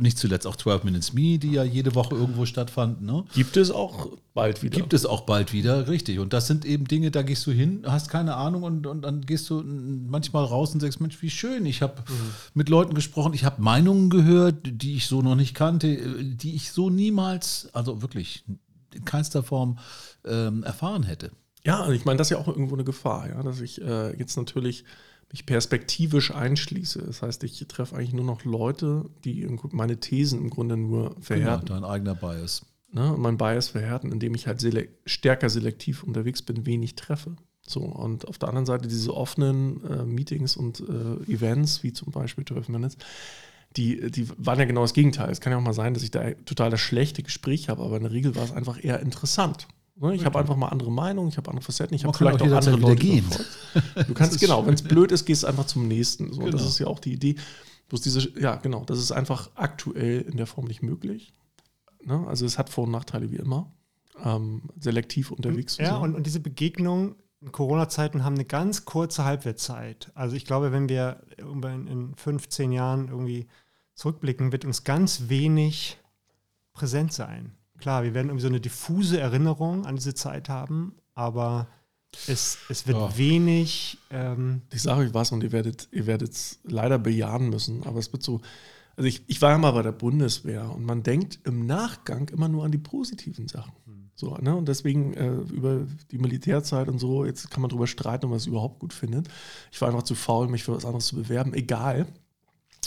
[0.00, 3.06] nicht zuletzt auch 12 Minutes Me, die ja jede Woche irgendwo stattfanden.
[3.06, 3.24] Ne?
[3.32, 4.76] Gibt es auch bald wieder.
[4.76, 6.18] Gibt es auch bald wieder, richtig.
[6.18, 9.20] Und das sind eben Dinge, da gehst du hin, hast keine Ahnung und, und dann
[9.20, 12.30] gehst du manchmal raus und sagst, Mensch, wie schön, ich habe mhm.
[12.54, 16.72] mit Leuten gesprochen, ich habe Meinungen gehört, die ich so noch nicht kannte, die ich
[16.72, 18.44] so niemals, also wirklich
[18.94, 19.78] in keinster Form
[20.24, 21.30] ähm, erfahren hätte.
[21.64, 24.36] Ja, ich meine, das ist ja auch irgendwo eine Gefahr, ja, dass ich äh, jetzt
[24.36, 24.84] natürlich
[25.30, 27.02] mich perspektivisch einschließe.
[27.02, 31.66] Das heißt, ich treffe eigentlich nur noch Leute, die meine Thesen im Grunde nur verhärten.
[31.66, 32.64] Genau, dein eigener Bias.
[32.92, 36.94] Ne, und mein Bias verhärten, indem ich halt sele stärker selektiv unterwegs bin, wen ich
[36.94, 37.34] treffe.
[37.66, 42.12] So, und auf der anderen Seite diese offenen äh, Meetings und äh, Events, wie zum
[42.12, 42.96] Beispiel 12 Minutes,
[43.76, 45.30] die, die waren ja genau das Gegenteil.
[45.30, 47.96] Es kann ja auch mal sein, dass ich da total das schlechte Gespräch habe, aber
[47.96, 49.68] in der Regel war es einfach eher interessant.
[49.98, 52.46] Ne, ich habe einfach mal andere Meinungen, ich habe andere Facetten, ich habe vielleicht auch,
[52.46, 53.24] auch andere Leute gehen.
[54.06, 56.32] Du kannst, genau, wenn es blöd ist, gehst du einfach zum nächsten.
[56.32, 56.50] So, genau.
[56.52, 57.36] Das ist ja auch die Idee.
[57.88, 61.34] Bloß diese, ja, genau, das ist einfach aktuell in der Form nicht möglich.
[62.04, 62.26] Ne?
[62.26, 63.72] Also es hat Vor- und Nachteile wie immer.
[64.22, 65.76] Ähm, selektiv unterwegs.
[65.76, 67.16] Ja, und, und diese Begegnungen in
[67.52, 70.10] Corona-Zeiten haben eine ganz kurze Halbwertszeit.
[70.14, 73.46] Also ich glaube, wenn wir in, in 15 Jahren irgendwie
[73.94, 75.98] zurückblicken, wird uns ganz wenig
[76.72, 81.68] präsent sein klar, wir werden irgendwie so eine diffuse Erinnerung an diese Zeit haben, aber
[82.26, 83.18] es, es wird ja.
[83.18, 83.98] wenig.
[84.10, 88.12] Ähm ich sage euch was und ihr werdet ihr es leider bejahen müssen, aber es
[88.12, 88.40] wird so.
[88.96, 92.48] Also ich, ich war ja mal bei der Bundeswehr und man denkt im Nachgang immer
[92.48, 94.05] nur an die positiven Sachen.
[94.16, 94.28] Hm.
[94.28, 94.56] So, ne?
[94.56, 98.38] Und deswegen äh, über die Militärzeit und so, jetzt kann man darüber streiten, ob man
[98.38, 99.28] es überhaupt gut findet.
[99.70, 101.54] Ich war einfach zu faul, mich für was anderes zu bewerben.
[101.54, 102.06] Egal.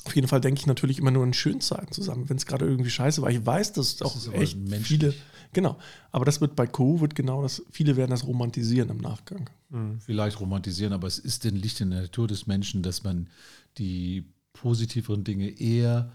[0.05, 2.65] Auf jeden Fall denke ich natürlich immer nur in schönen Zeiten zusammen, wenn es gerade
[2.65, 3.29] irgendwie scheiße war.
[3.29, 5.13] Ich weiß, dass das auch echt viele.
[5.53, 5.77] Genau.
[6.11, 7.01] Aber das wird bei Co.
[7.01, 9.49] wird genau das, viele werden das romantisieren im Nachgang.
[9.69, 9.99] Mhm.
[9.99, 13.29] Vielleicht romantisieren, aber es ist denn Licht in der Natur des Menschen, dass man
[13.77, 16.11] die positiveren Dinge eher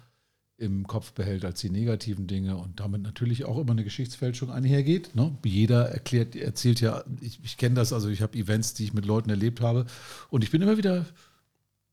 [0.65, 5.15] im Kopf behält als die negativen Dinge und damit natürlich auch immer eine Geschichtsfälschung einhergeht.
[5.15, 5.37] Ne?
[5.45, 9.05] Jeder erklärt, erzählt ja, ich, ich kenne das, also ich habe Events, die ich mit
[9.05, 9.87] Leuten erlebt habe
[10.31, 11.05] und ich bin immer wieder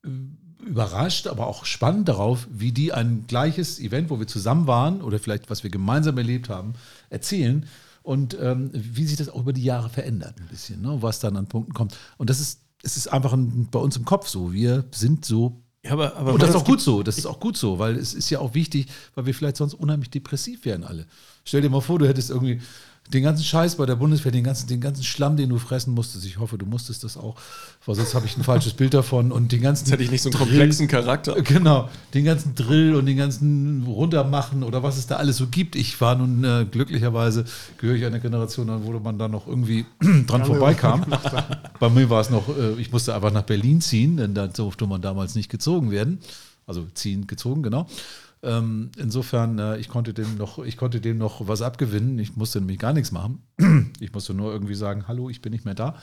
[0.03, 0.09] äh,
[0.65, 5.19] überrascht, aber auch spannend darauf, wie die ein gleiches Event, wo wir zusammen waren oder
[5.19, 6.73] vielleicht was wir gemeinsam erlebt haben,
[7.09, 7.65] erzählen
[8.03, 10.97] und ähm, wie sich das auch über die Jahre verändert ein bisschen, ne?
[11.01, 11.97] was dann an Punkten kommt.
[12.17, 14.53] Und das ist, es ist einfach ein, bei uns im Kopf so.
[14.53, 15.61] Wir sind so.
[15.83, 17.01] Ja, aber, aber und das ist auch gut so.
[17.01, 19.73] Das ist auch gut so, weil es ist ja auch wichtig, weil wir vielleicht sonst
[19.73, 21.07] unheimlich depressiv wären alle.
[21.43, 22.61] Stell dir mal vor, du hättest irgendwie
[23.09, 26.25] den ganzen Scheiß bei der Bundeswehr, den ganzen, den ganzen Schlamm, den du fressen musstest.
[26.25, 27.35] Ich hoffe, du musstest das auch,
[27.85, 29.31] weil sonst habe ich ein falsches Bild davon.
[29.31, 29.85] Und den ganzen.
[29.85, 31.41] Jetzt hätte ich nicht so einen Drill, komplexen Charakter.
[31.41, 35.75] Genau, den ganzen Drill und den ganzen Runtermachen oder was es da alles so gibt.
[35.75, 37.43] Ich war nun äh, glücklicherweise,
[37.77, 39.85] gehöre ich einer Generation an, wo man da noch irgendwie
[40.27, 41.05] dran vorbeikam.
[41.79, 44.87] bei mir war es noch, äh, ich musste einfach nach Berlin ziehen, denn da durfte
[44.87, 46.19] man damals nicht gezogen werden.
[46.65, 47.87] Also ziehen, gezogen, genau.
[48.43, 52.17] Ähm, insofern, äh, ich konnte dem noch, ich konnte dem noch was abgewinnen.
[52.19, 53.43] Ich musste nämlich gar nichts machen.
[53.99, 55.95] Ich musste nur irgendwie sagen, hallo, ich bin nicht mehr da.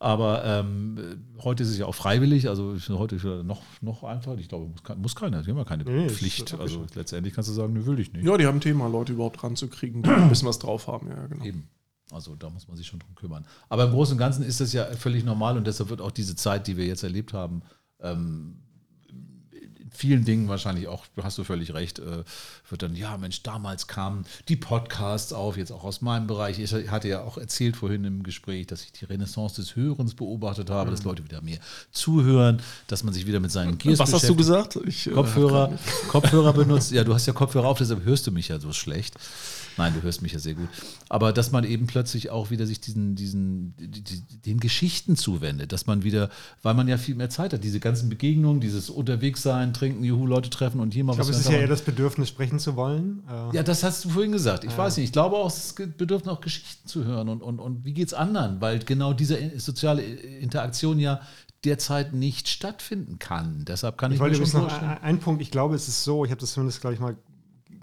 [0.00, 0.98] Aber ähm,
[1.42, 4.38] heute ist es ja auch freiwillig, also heute ist es noch, noch einfacher.
[4.38, 6.54] Ich glaube, muss, muss keiner, die haben ja keine nee, Pflicht.
[6.58, 8.24] Also letztendlich kannst du sagen, ne, will ich nicht.
[8.24, 11.08] Ja, die haben ein Thema, Leute überhaupt ranzukriegen, die ein bisschen was drauf haben.
[11.08, 11.44] Ja, genau.
[11.44, 11.68] Eben.
[12.12, 13.44] Also da muss man sich schon drum kümmern.
[13.68, 16.36] Aber im Großen und Ganzen ist das ja völlig normal und deshalb wird auch diese
[16.36, 17.62] Zeit, die wir jetzt erlebt haben,
[18.00, 18.62] ähm,
[19.90, 22.24] vielen Dingen wahrscheinlich auch, du hast du völlig recht, äh,
[22.68, 26.58] wird dann, ja Mensch, damals kamen die Podcasts auf, jetzt auch aus meinem Bereich.
[26.58, 30.70] Ich hatte ja auch erzählt vorhin im Gespräch, dass ich die Renaissance des Hörens beobachtet
[30.70, 30.94] habe, mhm.
[30.94, 31.58] dass Leute wieder mehr
[31.92, 34.76] zuhören, dass man sich wieder mit seinen Gears Was hast du gesagt?
[34.86, 36.92] Ich, äh, Kopfhörer, Kopfhörer benutzt.
[36.92, 39.14] Ja, du hast ja Kopfhörer auf, deshalb hörst du mich ja so schlecht.
[39.78, 40.68] Nein, du hörst mich ja sehr gut.
[41.08, 43.74] Aber dass man eben plötzlich auch wieder sich diesen, diesen,
[44.44, 46.30] den Geschichten zuwendet, dass man wieder,
[46.62, 50.50] weil man ja viel mehr Zeit hat, diese ganzen Begegnungen, dieses Unterwegssein, trinken, Juhu, Leute
[50.50, 51.28] treffen und hier mal ich was.
[51.28, 53.22] Ich glaube, es ist ja eher das Bedürfnis, sprechen zu wollen.
[53.28, 53.56] Äh.
[53.56, 54.64] Ja, das hast du vorhin gesagt.
[54.64, 54.78] Ich ja.
[54.78, 55.06] weiß nicht.
[55.06, 58.14] Ich glaube auch, es bedürfen auch Geschichten zu hören und, und, und wie geht es
[58.14, 61.20] anderen, weil genau diese soziale Interaktion ja
[61.64, 63.64] derzeit nicht stattfinden kann.
[63.66, 66.24] Deshalb kann ich, ich wollte mir schon noch einen Punkt, ich glaube, es ist so,
[66.24, 67.16] ich habe das zumindest, glaube ich, mal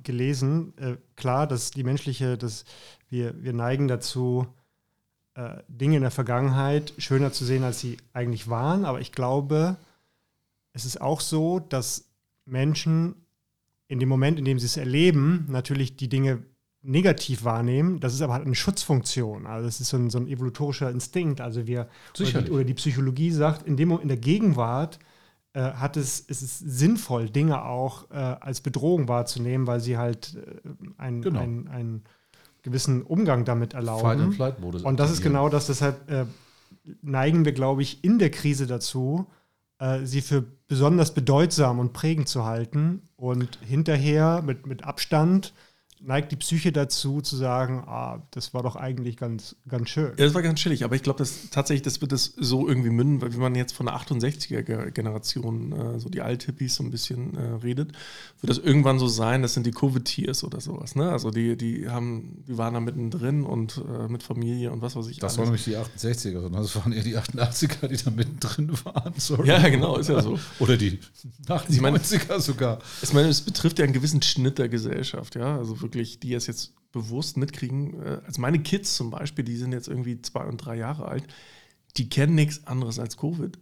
[0.06, 0.74] gelesen.
[0.78, 2.65] Äh, klar, dass die menschliche, dass
[3.10, 4.48] wir, wir neigen dazu,
[5.36, 8.86] äh, Dinge in der Vergangenheit schöner zu sehen, als sie eigentlich waren.
[8.86, 9.78] Aber ich glaube,
[10.74, 12.06] es ist auch so, dass
[12.46, 13.15] Menschen
[13.88, 16.44] in dem Moment, in dem sie es erleben, natürlich die Dinge
[16.82, 18.00] negativ wahrnehmen.
[18.00, 19.46] Das ist aber halt eine Schutzfunktion.
[19.48, 21.41] Also das ist so ein, so ein evolutorischer Instinkt.
[21.41, 21.89] Also wir
[22.20, 25.00] oder die, oder die, Psychologie sagt, in dem in der Gegenwart
[25.60, 30.70] hat es, ist es sinnvoll, Dinge auch äh, als Bedrohung wahrzunehmen, weil sie halt äh,
[30.98, 31.39] ein, Genau.
[31.39, 32.04] ein, einen
[32.63, 34.02] gewissen Umgang damit erlauben.
[34.02, 36.26] Fight-and-Flight-Modus Und das ist genau das, deshalb äh,
[37.02, 39.28] neigen wir, glaube ich, in der Krise dazu,
[39.80, 43.02] äh, sie für besonders bedeutsam und prägend zu halten.
[43.15, 45.54] Und hinterher mit, mit Abstand
[46.02, 50.12] neigt die Psyche dazu zu sagen, ah, das war doch eigentlich ganz, ganz schön.
[50.18, 52.90] Ja, das war ganz chillig, aber ich glaube, dass tatsächlich, das wird das so irgendwie
[52.92, 57.36] münden, weil wenn man jetzt von der 68er-Generation, äh, so die Althippies so ein bisschen
[57.36, 57.92] äh, redet,
[58.42, 61.12] wird das irgendwann so sein, das sind die Covid-Tiers oder sowas, ne?
[61.12, 65.08] Also die, die haben, die waren da mittendrin und äh, mit Familie und was weiß
[65.08, 65.18] ich.
[65.20, 65.38] Das alles.
[65.40, 69.14] waren nämlich die 68er, sondern das waren eher die 88er, die da mittendrin waren.
[69.18, 69.48] Sorry.
[69.48, 70.40] Ja, genau, ist ja so.
[70.60, 71.00] Oder die
[71.70, 72.80] Ich meine- 98er sogar.
[73.02, 75.58] Ich meine, es betrifft ja einen gewissen Schnitt der Gesellschaft, ja.
[75.58, 78.02] Also wirklich, die es jetzt bewusst mitkriegen.
[78.02, 81.26] Äh, Also meine Kids zum Beispiel, die sind jetzt irgendwie zwei und drei Jahre alt,
[81.98, 83.58] die kennen nichts anderes als Covid.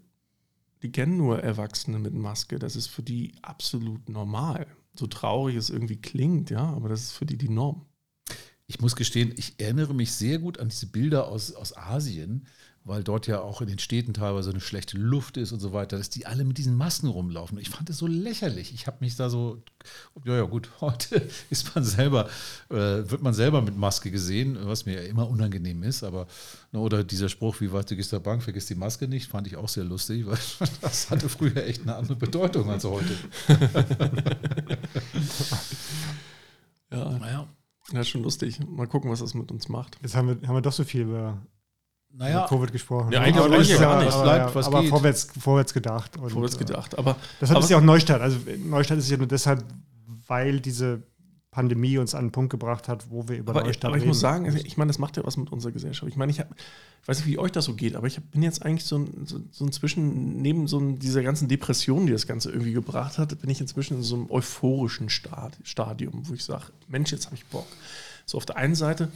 [0.82, 2.60] Die kennen nur Erwachsene mit Maske.
[2.60, 4.68] Das ist für die absolut normal.
[4.96, 7.86] So traurig es irgendwie klingt, ja, aber das ist für die die Norm.
[8.68, 12.48] Ich muss gestehen, ich erinnere mich sehr gut an diese Bilder aus, aus Asien,
[12.86, 15.98] weil dort ja auch in den Städten teilweise eine schlechte Luft ist und so weiter,
[15.98, 17.58] dass die alle mit diesen Masken rumlaufen.
[17.58, 18.74] Ich fand es so lächerlich.
[18.74, 19.64] Ich habe mich da so,
[20.26, 22.30] ja, ja, gut, heute ist man selber,
[22.70, 26.04] äh, wird man selber mit Maske gesehen, was mir ja immer unangenehm ist.
[26.04, 26.28] Aber,
[26.72, 29.48] ne, oder dieser Spruch, wie weit du gehst der Bank, vergiss die Maske nicht, fand
[29.48, 30.38] ich auch sehr lustig, weil
[30.82, 33.16] das hatte früher echt eine andere Bedeutung als heute.
[36.92, 37.48] Ja, Naja.
[37.92, 38.60] ja, schon lustig.
[38.68, 39.98] Mal gucken, was das mit uns macht.
[40.02, 41.42] Jetzt haben wir, haben wir doch so viel über,
[42.16, 43.12] Naja, Covid gesprochen.
[43.12, 44.14] Ja, eigentlich- aber eigentlich ist gar ja, nicht.
[44.14, 44.90] aber, Bleibt, was aber geht.
[44.90, 46.18] vorwärts, vorwärts gedacht.
[46.18, 46.98] Und, Vorwärts äh, gedacht.
[46.98, 48.22] Aber Deshalb aber- ist ja auch Neustadt.
[48.22, 49.64] Also Neustadt ist ja nur deshalb,
[50.28, 51.02] weil diese
[51.50, 54.08] Pandemie uns an einen Punkt gebracht hat, wo wir über Aber, Neustadt aber ich reden.
[54.10, 56.10] muss sagen, also ich meine, das macht ja was mit unserer Gesellschaft.
[56.12, 56.50] Ich meine, ich, hab,
[57.02, 58.98] ich weiß nicht, wie euch das so geht, aber ich hab, bin jetzt eigentlich so,
[58.98, 63.20] ein, so, so inzwischen, neben so ein, dieser ganzen Depression, die das Ganze irgendwie gebracht
[63.20, 67.26] hat, bin ich inzwischen in so einem euphorischen Stad, Stadium, wo ich sage, Mensch, jetzt
[67.28, 67.68] habe ich Bock.
[68.26, 69.10] So auf der einen Seite,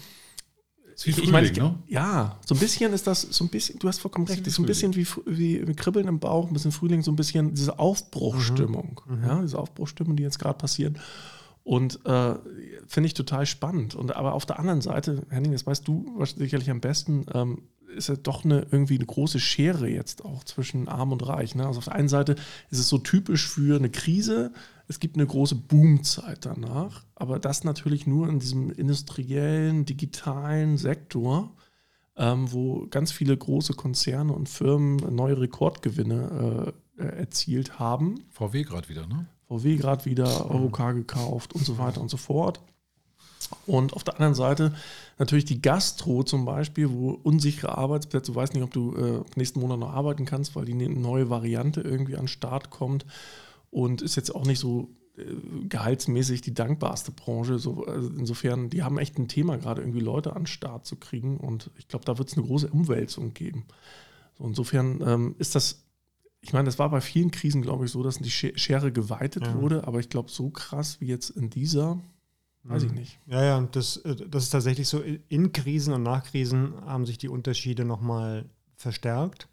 [1.06, 1.76] wie ich, ich meine, ich, ne?
[1.88, 4.64] ja, so ein bisschen ist das, so ein bisschen, du hast vollkommen recht, ist so
[4.64, 7.78] ein bisschen wie, wie, wie Kribbeln im Bauch, ein bisschen Frühling, so ein bisschen diese
[7.78, 10.98] Aufbruchstimmung, ja, diese Aufbruchstimmung, die jetzt gerade passiert.
[11.64, 12.36] Und äh,
[12.88, 13.94] finde ich total spannend.
[13.94, 17.64] Und aber auf der anderen Seite, Henning, das weißt du wahrscheinlich sicherlich am besten, ähm,
[17.95, 21.56] ist ja doch eine, irgendwie eine große Schere jetzt auch zwischen Arm und Reich.
[21.56, 21.65] Ne?
[21.65, 22.36] Also auf der einen Seite
[22.69, 24.52] ist es so typisch für eine Krise,
[24.88, 31.54] es gibt eine große Boomzeit danach, aber das natürlich nur in diesem industriellen, digitalen Sektor,
[32.15, 38.23] ähm, wo ganz viele große Konzerne und Firmen neue Rekordgewinne äh, äh, erzielt haben.
[38.32, 39.28] VW gerade wieder, ne?
[39.47, 42.60] VW gerade wieder Eurocar gekauft und so weiter und so fort.
[43.66, 44.74] Und auf der anderen Seite
[45.18, 49.60] natürlich die Gastro zum Beispiel, wo unsichere Arbeitsplätze, du weißt nicht, ob du äh, nächsten
[49.60, 53.06] Monat noch arbeiten kannst, weil die ne- neue Variante irgendwie an den Start kommt
[53.72, 55.24] und ist jetzt auch nicht so äh,
[55.68, 57.60] gehaltsmäßig die dankbarste Branche.
[57.60, 60.96] So, also insofern, die haben echt ein Thema, gerade irgendwie Leute an den Start zu
[60.96, 63.66] kriegen und ich glaube, da wird es eine große Umwälzung geben.
[64.38, 65.84] So, insofern ähm, ist das
[66.40, 69.48] ich meine, das war bei vielen Krisen, glaube ich, so, dass die Sche- Schere geweitet
[69.48, 69.56] Ja.
[69.56, 72.00] wurde, aber ich glaube, so krass wie jetzt in dieser,
[72.68, 72.98] weiß ich Mhm.
[72.98, 73.20] nicht.
[73.26, 75.02] Ja, ja, das, äh, das ist tatsächlich so.
[75.30, 79.48] In Krisen und nach Krisen haben sich die Unterschiede nochmal verstärkt.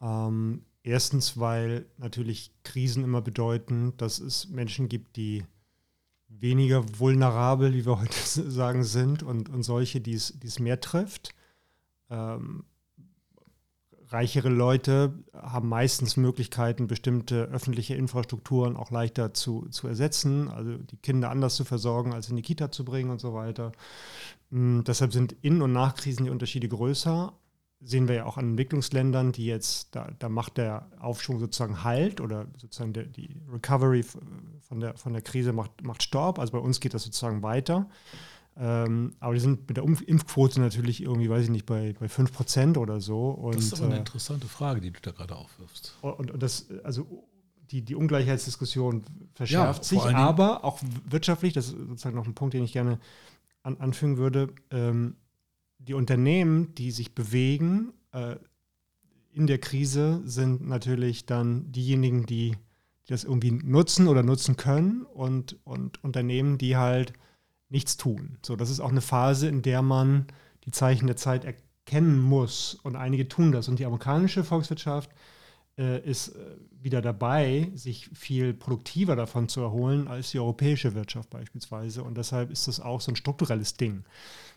[0.00, 5.44] Ähm, erstens, weil natürlich Krisen immer bedeuten, dass es Menschen gibt, die
[6.28, 8.18] weniger vulnerabel, wie wir heute
[8.50, 11.34] sagen, sind und, und solche, die es, die es mehr trifft.
[12.10, 12.64] Ähm,
[14.14, 20.96] reichere Leute haben meistens Möglichkeiten, bestimmte öffentliche Infrastrukturen auch leichter zu, zu ersetzen, also die
[20.96, 23.72] Kinder anders zu versorgen, als in die Kita zu bringen und so weiter.
[24.50, 27.32] Mm, deshalb sind In- und Nachkrisen die Unterschiede größer.
[27.80, 32.20] Sehen wir ja auch an Entwicklungsländern, die jetzt, da, da macht der Aufschwung sozusagen Halt
[32.20, 36.38] oder sozusagen der, die Recovery von der, von der Krise macht, macht Stopp.
[36.38, 37.88] Also bei uns geht das sozusagen weiter.
[38.56, 42.78] Ähm, aber die sind mit der Impfquote natürlich irgendwie, weiß ich nicht, bei, bei 5%
[42.78, 43.30] oder so.
[43.30, 45.96] Und, Das ist aber eine äh, interessante Frage, die du da gerade aufwirfst.
[46.02, 47.26] und, und das, also
[47.70, 49.02] die, die Ungleichheitsdiskussion
[49.34, 53.00] verschärft Ja, sich, aber auch wirtschaftlich, das ist sozusagen noch ein Punkt, den ich gerne
[53.62, 55.16] an, anfügen würde, ähm,
[55.78, 58.36] die Unternehmen, die sich bewegen äh,
[59.32, 62.52] in der Krise, sind natürlich dann diejenigen, die,
[63.08, 67.12] die das irgendwie nutzen oder nutzen können und, und Unternehmen, die halt
[67.74, 68.38] nichts tun.
[68.42, 70.26] So, das ist auch eine Phase, in der man
[70.64, 73.68] die Zeichen der Zeit erkennen muss und einige tun das.
[73.68, 75.10] Und die amerikanische Volkswirtschaft
[75.76, 76.38] äh, ist äh,
[76.80, 82.02] wieder dabei, sich viel produktiver davon zu erholen als die europäische Wirtschaft beispielsweise.
[82.02, 84.04] Und deshalb ist das auch so ein strukturelles Ding,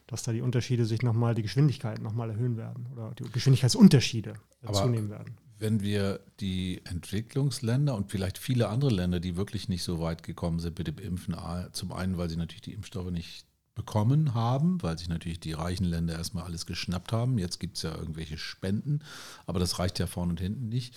[0.05, 4.67] dass da die Unterschiede sich nochmal, die Geschwindigkeiten nochmal erhöhen werden oder die Geschwindigkeitsunterschiede äh,
[4.67, 5.37] Aber zunehmen werden.
[5.59, 10.59] Wenn wir die Entwicklungsländer und vielleicht viele andere Länder, die wirklich nicht so weit gekommen
[10.59, 11.35] sind mit dem Impfen,
[11.71, 15.85] zum einen, weil sie natürlich die Impfstoffe nicht bekommen haben, weil sich natürlich die reichen
[15.85, 17.37] Länder erstmal alles geschnappt haben.
[17.37, 19.01] Jetzt gibt es ja irgendwelche Spenden,
[19.45, 20.95] aber das reicht ja vorne und hinten nicht.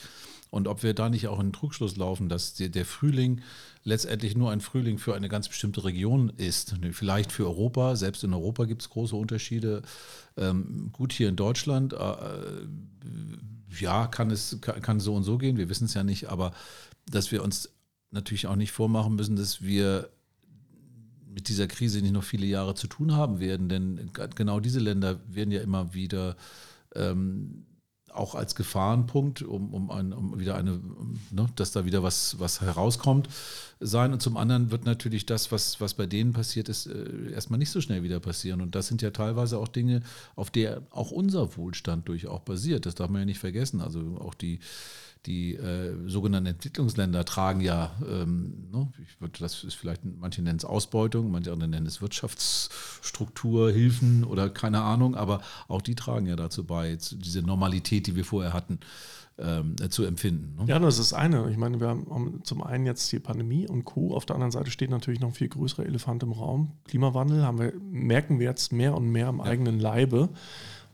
[0.49, 3.43] Und ob wir da nicht auch in den Trugschluss laufen, dass der, Frühling
[3.85, 6.75] letztendlich nur ein Frühling für eine ganz bestimmte Region ist.
[6.93, 9.83] Vielleicht für Europa, selbst in Europa gibt es große Unterschiede.
[10.37, 11.97] Ähm, gut, hier in Deutschland, äh,
[13.79, 16.53] ja, kann es kann so und so gehen, wir wissen es ja nicht, aber
[17.11, 17.71] dass wir uns
[18.11, 20.11] natürlich auch nicht vormachen müssen, dass wir
[21.29, 25.21] mit dieser Krise nicht noch viele Jahre zu tun haben werden, denn genau diese Länder
[25.29, 26.37] werden ja immer wieder
[26.95, 27.67] ähm,
[28.13, 30.81] auch als Gefahrenpunkt, um, um, ein, um wieder eine,
[31.31, 33.29] ne, dass da wieder was, was herauskommt,
[33.81, 34.13] sein.
[34.13, 37.71] Und zum anderen wird natürlich das, was, was bei denen passiert ist, äh, erstmal nicht
[37.71, 38.61] so schnell wieder passieren.
[38.61, 40.03] Und das sind ja teilweise auch Dinge,
[40.37, 42.87] auf der auch unser Wohlstand durchaus basiert.
[42.87, 43.81] Das darf man ja nicht vergessen.
[43.81, 44.61] Also auch die,
[45.27, 50.59] die äh, sogenannten Entwicklungsländer tragen ja, ähm, ne, ich würde, das ist vielleicht, manche nennen
[50.59, 56.27] es Ausbeutung, manche andere nennen es Wirtschaftsstruktur, Hilfen oder keine Ahnung, aber auch die tragen
[56.27, 58.81] ja dazu bei, diese Normalität, die wir vorher hatten,
[59.41, 60.57] ähm, äh, zu empfinden.
[60.59, 60.65] Ne?
[60.69, 61.51] Ja, das ist das eine.
[61.51, 64.15] Ich meine, wir haben zum einen jetzt die Pandemie und Co.
[64.15, 66.73] Auf der anderen Seite steht natürlich noch ein viel größerer Elefant im Raum.
[66.85, 69.45] Klimawandel haben wir, merken wir jetzt mehr und mehr am ja.
[69.45, 70.29] eigenen Leibe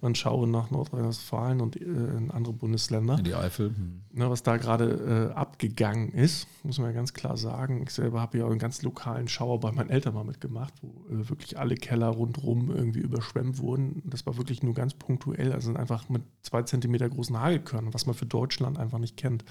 [0.06, 3.18] man schaue nach Nordrhein-Westfalen und äh, in andere Bundesländer.
[3.18, 3.70] In die Eifel.
[3.70, 4.02] Hm.
[4.12, 7.82] Ne, was da gerade äh, abgegangen ist, muss man ja ganz klar sagen.
[7.82, 11.12] Ich selber habe ja auch einen ganz lokalen Schauer bei meinen Eltern mal mitgemacht, wo
[11.12, 14.00] äh, wirklich alle Keller rundherum irgendwie überschwemmt wurden.
[14.04, 18.14] Das war wirklich nur ganz punktuell, also einfach mit zwei Zentimeter großen Hagelkörnern, was man
[18.14, 19.44] für Deutschland einfach nicht kennt.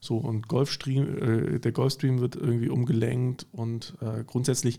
[0.00, 4.78] So, und Golfstream, äh, der Golfstream wird irgendwie umgelenkt und äh, grundsätzlich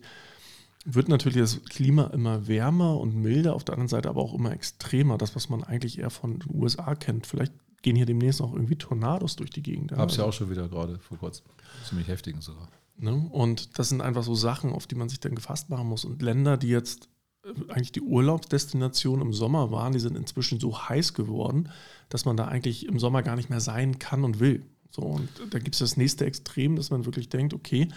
[0.89, 4.53] wird natürlich das Klima immer wärmer und milder, auf der anderen Seite aber auch immer
[4.53, 5.17] extremer.
[5.17, 7.27] Das, was man eigentlich eher von den USA kennt.
[7.27, 9.91] Vielleicht gehen hier demnächst auch irgendwie Tornados durch die Gegend.
[9.91, 11.45] Hab's ja auch schon wieder gerade vor kurzem.
[11.87, 12.69] Ziemlich heftigen sogar.
[12.97, 13.27] Ne?
[13.31, 16.05] Und das sind einfach so Sachen, auf die man sich dann gefasst machen muss.
[16.05, 17.09] Und Länder, die jetzt
[17.43, 21.69] äh, eigentlich die Urlaubsdestination im Sommer waren, die sind inzwischen so heiß geworden,
[22.07, 24.65] dass man da eigentlich im Sommer gar nicht mehr sein kann und will.
[24.89, 27.87] So, und da gibt es das nächste Extrem, dass man wirklich denkt, okay,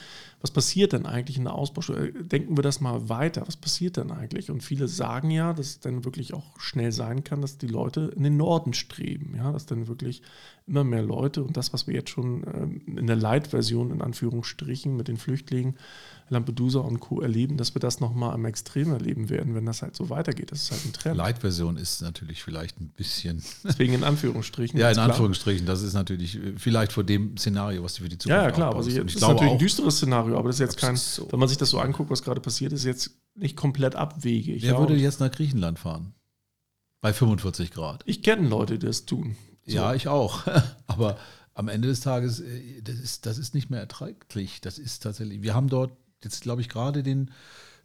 [0.40, 2.12] was passiert denn eigentlich in der Ausbauschule?
[2.12, 4.50] Denken wir das mal weiter, was passiert denn eigentlich?
[4.50, 8.12] Und viele sagen ja, dass es dann wirklich auch schnell sein kann, dass die Leute
[8.16, 10.22] in den Norden streben, ja, dass dann wirklich
[10.66, 14.96] immer mehr Leute und das, was wir jetzt schon ähm, in der Light-Version in Anführungsstrichen
[14.96, 15.76] mit den Flüchtlingen
[16.30, 17.20] Lampedusa und Co.
[17.20, 20.52] erleben, dass wir das nochmal am Extrem erleben werden, wenn das halt so weitergeht.
[20.52, 21.16] Das ist halt ein Trend.
[21.16, 23.42] Light-Version ist natürlich vielleicht ein bisschen.
[23.64, 24.78] Deswegen in Anführungsstrichen.
[24.78, 25.66] ja, in Anführungsstrichen.
[25.66, 28.52] Das ist natürlich äh, vielleicht vor dem Szenario, was du für die Zukunft Ja, ja
[28.52, 28.68] klar.
[28.68, 31.26] Aber also das ist natürlich ein düsteres Szenario, aber das ist jetzt kein, so.
[31.32, 34.62] wenn man sich das so anguckt, was gerade passiert ist, jetzt nicht komplett abwegig.
[34.62, 36.14] Wer ja, würde jetzt nach Griechenland fahren?
[37.00, 38.02] Bei 45 Grad.
[38.06, 39.36] Ich kenne Leute, die das tun.
[39.66, 39.74] So.
[39.74, 40.46] Ja, ich auch.
[40.86, 41.18] aber
[41.54, 44.60] am Ende des Tages, äh, das ist, das ist nicht mehr erträglich.
[44.60, 47.30] Das ist tatsächlich, wir haben dort jetzt, glaube ich, gerade den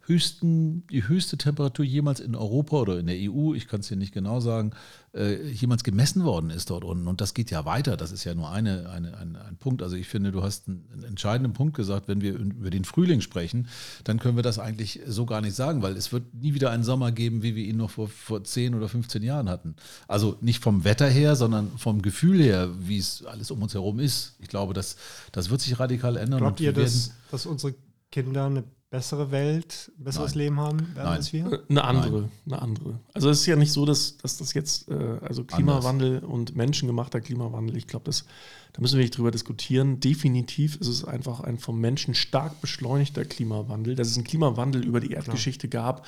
[0.06, 3.96] höchsten, die höchste Temperatur jemals in Europa oder in der EU, ich kann es dir
[3.96, 4.70] nicht genau sagen,
[5.14, 7.08] äh, jemals gemessen worden ist dort unten.
[7.08, 7.96] Und das geht ja weiter.
[7.96, 9.82] Das ist ja nur eine, eine, ein, ein Punkt.
[9.82, 13.20] Also ich finde, du hast einen, einen, entscheidenden Punkt gesagt, wenn wir über den Frühling
[13.20, 13.68] sprechen,
[14.04, 16.84] dann können wir das eigentlich so gar nicht sagen, weil es wird nie wieder einen
[16.84, 19.74] Sommer geben, wie wir ihn noch vor, vor 10 oder 15 Jahren hatten.
[20.06, 23.98] Also nicht vom Wetter her, sondern vom Gefühl her, wie es alles um uns herum
[23.98, 24.36] ist.
[24.38, 24.96] Ich glaube, das,
[25.32, 26.40] das wird sich radikal ändern.
[26.40, 27.74] Glaubt ihr, dass, dass unsere
[28.16, 30.38] Kinder eine bessere Welt, ein besseres Nein.
[30.38, 31.52] Leben haben werden als wir?
[31.52, 32.30] Äh, eine andere, Nein.
[32.46, 33.00] eine andere.
[33.12, 36.30] Also es ist ja nicht so, dass, dass das jetzt, äh, also Klimawandel Anders.
[36.30, 40.00] und menschengemachter Klimawandel, ich glaube, da müssen wir nicht drüber diskutieren.
[40.00, 45.00] Definitiv ist es einfach ein vom Menschen stark beschleunigter Klimawandel, dass es einen Klimawandel über
[45.00, 45.94] die Erdgeschichte Klar.
[45.96, 46.06] gab,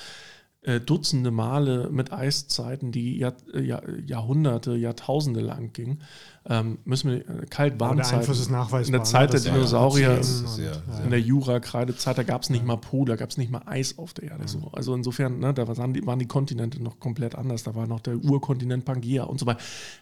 [0.63, 6.03] äh, Dutzende Male mit Eiszeiten, die Jahr, Jahr, Jahrhunderte, Jahrtausende lang gingen
[6.51, 8.27] ähm, müssen wir äh, kalt-warm Zeit.
[8.27, 8.87] ist nachweisbar.
[8.87, 9.41] In der Zeit ne?
[9.41, 13.37] der Dinosaurier, ja, in der Jura-Kreidezeit, da gab es nicht mal Po, da gab es
[13.37, 14.45] nicht mal Eis auf der Erde.
[14.45, 14.49] Mhm.
[14.49, 14.71] So.
[14.73, 17.65] Also insofern, ne, da waren die, waren die, Kontinente noch komplett anders.
[17.65, 19.61] Da war noch der Urkontinent Pangea und so weiter.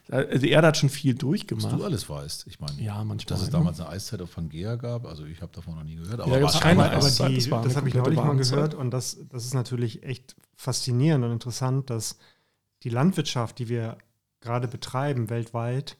[0.08, 1.72] Also die Erde hat schon viel durchgemacht.
[1.72, 2.46] Was du alles weißt.
[2.46, 5.52] Ich meine, ja, manchmal, dass es damals eine Eiszeit auf Pangea gab, also ich habe
[5.52, 6.20] davon noch nie gehört.
[6.20, 9.54] Aber ja, keine Eiszeit, das, das habe ich neulich mal gehört und das, das ist
[9.54, 12.18] natürlich echt faszinierend und interessant, dass
[12.84, 13.98] die Landwirtschaft, die wir
[14.40, 15.96] gerade betreiben weltweit,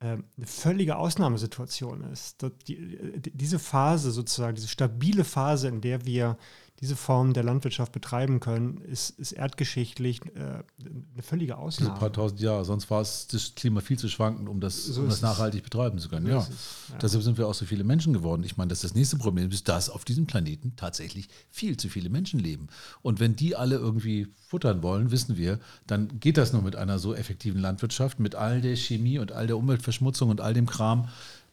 [0.00, 2.44] eine völlige Ausnahmesituation ist.
[2.68, 6.36] Die, diese Phase sozusagen, diese stabile Phase, in der wir
[6.80, 10.40] diese Form der Landwirtschaft betreiben können, ist, ist erdgeschichtlich äh,
[10.80, 11.94] eine völlige Ausnahme.
[11.94, 15.00] Ein paar tausend Jahre, sonst war es das Klima viel zu schwankend, um das, So
[15.00, 15.22] um das ist es.
[15.22, 16.26] nachhaltig betreiben zu können.
[16.26, 16.38] So Ja.
[16.40, 16.98] ja.
[17.00, 18.42] Deshalb sind wir auch so viele Menschen geworden.
[18.42, 21.88] Ich meine, das ist das nächste Problem, ist, dass auf diesem Planeten tatsächlich viel zu
[21.88, 22.66] viele Menschen leben.
[23.02, 26.98] Und wenn die alle irgendwie futtern wollen, wissen wir, dann geht das nur mit einer
[26.98, 31.08] so effektiven Landwirtschaft, mit all der Chemie und all der Umweltverschmutzung und all dem Kram,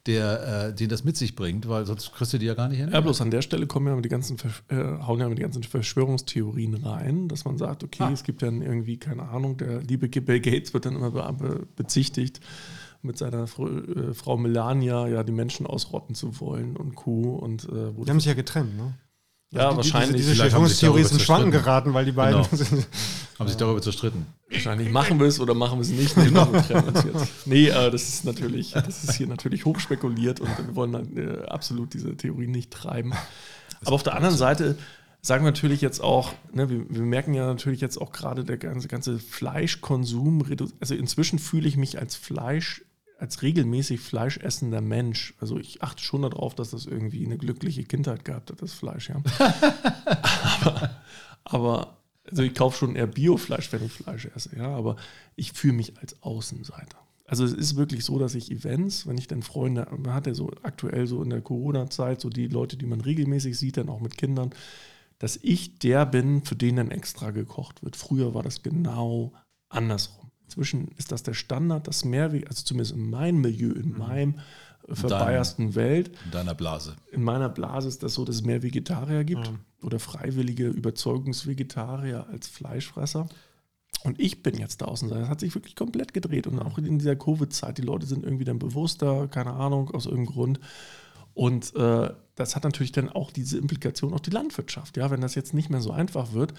[0.06, 2.78] der, äh, den das mit sich bringt, weil sonst kriegst du die ja gar nicht
[2.78, 2.90] hin.
[2.92, 4.36] Ja, bloß an der Stelle kommen ja immer die ganzen,
[4.68, 8.10] äh, hauen ja immer die ganzen Verschwörungstheorien rein, dass man sagt, okay, Ah.
[8.12, 11.66] es gibt dann irgendwie, keine Ahnung, der liebe Bill Gates wird dann immer be be
[11.76, 12.40] bezichtigt,
[13.02, 17.34] mit seiner Fr äh, Frau Melania ja die Menschen ausrotten zu wollen und Co.
[17.34, 18.94] Und, äh, wo Die haben sich ja getrennt, ne?
[19.52, 21.64] Ja, Die- wahrscheinlich, Diese, diese Verschwörungstheorie ist darüber in Schwanken zerstritten.
[21.64, 22.42] geraten, weil die beiden.
[22.50, 22.82] Genau.
[23.38, 24.26] Haben sich darüber zerstritten.
[24.50, 26.16] wahrscheinlich machen wir es oder machen wir es nicht.
[27.14, 27.46] Jetzt.
[27.46, 31.44] nee äh, das ist natürlich, das ist hier natürlich hochspekuliert und wir wollen dann, äh,
[31.46, 33.12] absolut diese Theorie nicht treiben.
[33.84, 34.76] Aber auf der anderen Seite
[35.22, 38.58] sagen wir natürlich jetzt auch, ne, wir, wir merken ja natürlich jetzt auch gerade der
[38.58, 40.44] ganze, ganze Fleischkonsum,
[40.80, 42.82] also inzwischen fühle ich mich als Fleisch,
[43.22, 45.34] als regelmäßig fleischessender Mensch.
[45.38, 49.10] Also ich achte schon darauf, dass das irgendwie eine glückliche Kindheit gehabt hat, das Fleisch,
[49.10, 49.22] ja.
[50.60, 50.90] aber,
[51.44, 51.96] aber
[52.28, 54.96] also ich kaufe schon eher Biofleisch, wenn ich Fleisch esse, ja, aber
[55.36, 56.98] ich fühle mich als Außenseiter.
[57.24, 60.34] Also es ist wirklich so, dass ich Events, wenn ich dann Freunde, man hat ja
[60.34, 64.00] so aktuell so in der Corona-Zeit so die Leute, die man regelmäßig sieht, dann auch
[64.00, 64.50] mit Kindern,
[65.20, 67.94] dass ich der bin, für den dann extra gekocht wird.
[67.94, 69.32] Früher war das genau
[69.68, 70.21] andersrum.
[70.52, 74.34] Inzwischen ist das der Standard, dass mehr, also zumindest in meinem Milieu, in meinem
[74.86, 76.94] äh, verbeiersten Welt, In deiner Blase.
[77.10, 79.50] in meiner Blase ist das so, dass es mehr Vegetarier gibt
[79.80, 83.28] oder freiwillige Überzeugungsvegetarier als Fleischfresser.
[84.04, 85.08] Und ich bin jetzt da außen.
[85.08, 86.46] Das hat sich wirklich komplett gedreht.
[86.46, 90.34] Und auch in dieser Covid-Zeit, die Leute sind irgendwie dann bewusster, keine Ahnung, aus irgendeinem
[90.34, 90.60] Grund.
[91.32, 94.98] Und äh, das hat natürlich dann auch diese Implikation auf die Landwirtschaft.
[94.98, 96.52] Ja, wenn das jetzt nicht mehr so einfach wird,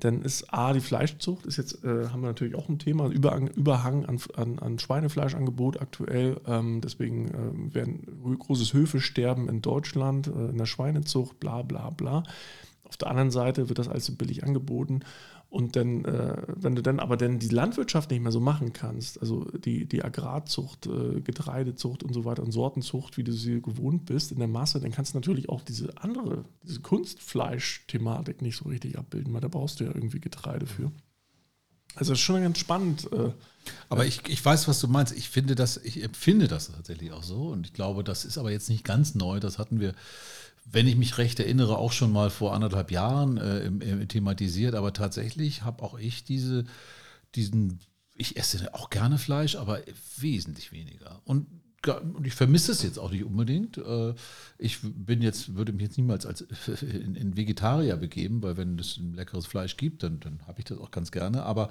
[0.00, 3.48] dann ist A, die Fleischzucht, ist jetzt, äh, haben wir natürlich auch ein Thema, Überhang,
[3.48, 6.38] Überhang an, an, an Schweinefleischangebot aktuell.
[6.46, 12.24] Ähm, deswegen ähm, werden großes Höfesterben in Deutschland, äh, in der Schweinezucht, bla bla bla.
[12.84, 15.00] Auf der anderen Seite wird das alles billig angeboten.
[15.48, 19.20] Und dann, äh, wenn du dann aber dann die Landwirtschaft nicht mehr so machen kannst,
[19.20, 24.06] also die, die Agrarzucht, äh, Getreidezucht und so weiter und Sortenzucht, wie du sie gewohnt
[24.06, 28.68] bist in der Masse, dann kannst du natürlich auch diese andere, diese Kunstfleisch-Thematik nicht so
[28.68, 30.90] richtig abbilden, weil da brauchst du ja irgendwie Getreide für.
[31.94, 33.10] Also das ist schon ganz spannend.
[33.12, 33.30] Äh,
[33.88, 35.16] Aber ich, ich weiß, was du meinst.
[35.16, 37.48] Ich finde das, ich empfinde das tatsächlich auch so.
[37.48, 39.40] Und ich glaube, das ist aber jetzt nicht ganz neu.
[39.40, 39.94] Das hatten wir,
[40.68, 44.74] wenn ich mich recht erinnere, auch schon mal vor anderthalb Jahren äh, im, im, thematisiert.
[44.74, 46.64] Aber tatsächlich habe auch ich diese,
[47.34, 47.80] diesen,
[48.14, 49.80] ich esse auch gerne Fleisch, aber
[50.18, 51.22] wesentlich weniger.
[51.24, 51.46] Und
[51.94, 53.78] und ich vermisse es jetzt auch nicht unbedingt.
[53.78, 54.14] Äh,
[54.58, 56.40] Ich bin jetzt, würde mich jetzt niemals als
[56.82, 60.64] in, in Vegetarier begeben, weil wenn es ein leckeres Fleisch gibt, dann, dann habe ich
[60.64, 61.44] das auch ganz gerne.
[61.44, 61.70] Aber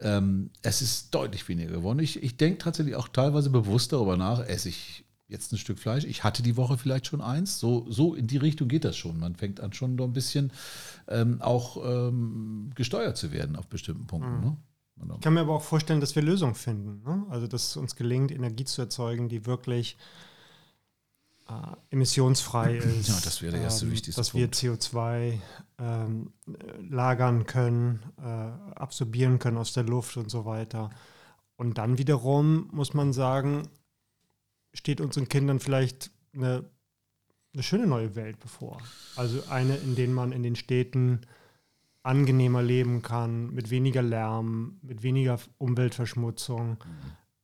[0.00, 2.00] ähm, es ist deutlich weniger geworden.
[2.00, 6.04] Ich, ich denke tatsächlich auch teilweise bewusst darüber nach, esse ich jetzt ein Stück Fleisch.
[6.04, 7.58] Ich hatte die Woche vielleicht schon eins.
[7.58, 9.18] So, so in die Richtung geht das schon.
[9.18, 10.52] Man fängt an schon ein bisschen
[11.08, 14.40] ähm, auch ähm, gesteuert zu werden auf bestimmten Punkten.
[14.40, 14.56] Ne?
[15.14, 17.02] Ich kann mir aber auch vorstellen, dass wir Lösungen finden.
[17.04, 17.26] Ne?
[17.28, 19.98] Also, dass es uns gelingt, Energie zu erzeugen, die wirklich
[21.48, 21.52] äh,
[21.90, 23.08] emissionsfrei ist.
[23.08, 24.62] Ja, das wäre der erste ähm, wichtigste Dass Punkt.
[24.62, 25.38] wir CO2
[25.78, 26.52] ähm, äh,
[26.88, 28.24] lagern können, äh,
[28.74, 30.90] absorbieren können aus der Luft und so weiter.
[31.56, 33.68] Und dann wiederum muss man sagen,
[34.76, 36.68] steht unseren Kindern vielleicht eine,
[37.52, 38.78] eine schöne neue Welt bevor.
[39.16, 41.22] Also eine, in der man in den Städten
[42.02, 46.76] angenehmer leben kann, mit weniger Lärm, mit weniger Umweltverschmutzung.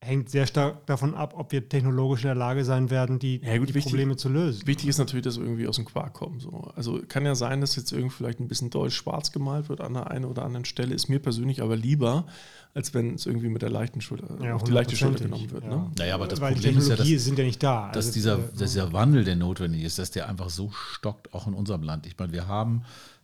[0.04, 3.56] Hängt sehr stark davon ab, ob wir technologisch in der Lage sein werden, die, Ja,
[3.56, 4.66] gut, die wichtig- Probleme zu lösen.
[4.66, 6.40] Wichtig ist natürlich, dass wir irgendwie aus dem Quark kommen.
[6.40, 6.72] So.
[6.74, 9.94] Also kann ja sein, dass jetzt irgendwie vielleicht ein bisschen deutsch schwarz gemalt wird an
[9.94, 10.92] der einen oder anderen Stelle.
[10.92, 12.26] Ist mir persönlich aber lieber,
[12.74, 15.62] als wenn es irgendwie mit der leichten Schulter, Ja, auf die leichte Schulter genommen wird.
[15.62, 15.70] ja.
[15.70, 15.90] Ne?
[15.96, 17.86] Naja, aber das Weil die Problem ist ja, dass, sind ja nicht da.
[17.92, 21.32] dass, Also, dieser, äh, dass dieser Wandel, der notwendig ist, dass der einfach so stockt,
[21.32, 22.06] auch in unserem Land.
[22.06, 22.82] Ich meine, wir haben,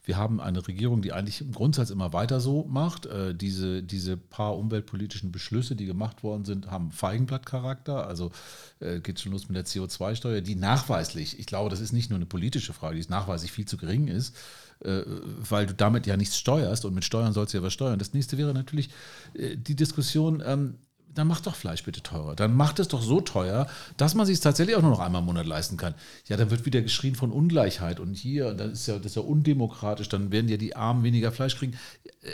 [0.08, 3.04] wir haben eine Regierung, die eigentlich im Grundsatz immer weiter so macht.
[3.04, 8.06] Äh, diese, diese paar umweltpolitischen Beschlüsse, die gemacht worden sind, haben Feigenblattcharakter.
[8.06, 8.32] Also
[8.80, 12.16] äh, geht schon los mit der CO2-Steuer, die nachweislich, ich glaube, das ist nicht nur
[12.16, 14.34] eine politische Frage, die nachweislich viel zu gering ist,
[14.80, 17.98] äh, weil du damit ja nichts steuerst und mit Steuern sollst du ja was steuern.
[17.98, 18.88] Das nächste wäre natürlich
[19.34, 20.76] äh, die Diskussion, ähm,
[21.18, 22.36] dann mach doch Fleisch bitte teurer.
[22.36, 23.66] Dann macht es doch so teuer,
[23.96, 25.94] dass man sich es tatsächlich auch nur noch einmal im Monat leisten kann.
[26.26, 29.22] Ja, dann wird wieder geschrien von Ungleichheit und hier, das ist ja, das ist ja
[29.22, 31.76] undemokratisch, dann werden ja die Armen weniger Fleisch kriegen.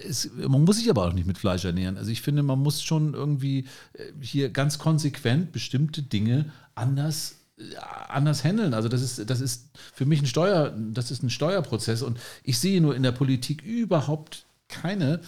[0.07, 1.97] Es, man muss sich aber auch nicht mit Fleisch ernähren.
[1.97, 3.61] Also ich finde, man muss schon irgendwie
[3.95, 7.63] äh, hier ganz konsequent bestimmte Dinge anders äh,
[8.09, 8.75] anders handeln.
[8.75, 12.59] Also das ist, das ist für mich ein Steuer, das ist ein Steuerprozess und ich
[12.59, 15.21] sehe nur in der Politik überhaupt keine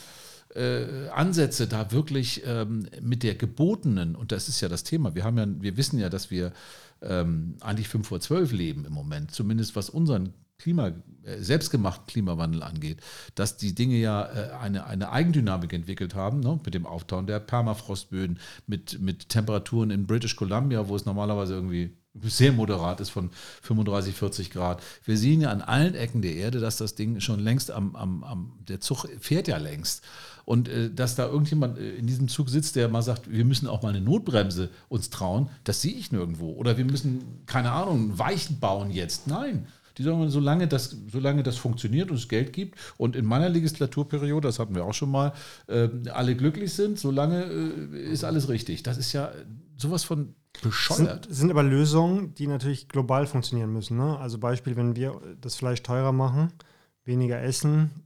[0.57, 5.25] äh, Ansätze, da wirklich ähm, mit der gebotenen, und das ist ja das Thema, wir
[5.25, 6.53] haben ja, wir wissen ja, dass wir
[7.03, 10.93] ähm, eigentlich 5 vor 12 leben im Moment, zumindest was unseren Klima,
[11.23, 13.01] äh, selbstgemachten Klimawandel angeht,
[13.35, 17.41] dass die Dinge ja äh, eine, eine Eigendynamik entwickelt haben, ne, mit dem Auftauen der
[17.41, 23.31] Permafrostböden, mit, mit Temperaturen in British Columbia, wo es normalerweise irgendwie sehr moderat ist von
[23.63, 24.83] 35, 40 Grad.
[25.05, 28.25] Wir sehen ja an allen Ecken der Erde, dass das Ding schon längst am, am,
[28.25, 30.03] am der Zug fährt ja längst.
[30.47, 33.66] Und äh, dass da irgendjemand äh, in diesem Zug sitzt, der mal sagt, wir müssen
[33.66, 36.53] auch mal eine Notbremse uns trauen, das sehe ich nirgendwo.
[36.53, 39.26] Oder wir müssen, keine Ahnung, Weichen bauen jetzt.
[39.26, 39.66] Nein.
[39.99, 44.47] Die sagen, solange das, solange das funktioniert und es Geld gibt und in meiner Legislaturperiode,
[44.47, 45.32] das hatten wir auch schon mal,
[45.66, 48.82] äh, alle glücklich sind, solange äh, ist alles richtig.
[48.82, 49.32] Das ist ja
[49.76, 51.24] sowas von bescheuert.
[51.24, 53.97] Sind, sind aber Lösungen, die natürlich global funktionieren müssen.
[53.97, 54.16] Ne?
[54.18, 56.53] Also Beispiel, wenn wir das Fleisch teurer machen,
[57.05, 58.06] weniger essen,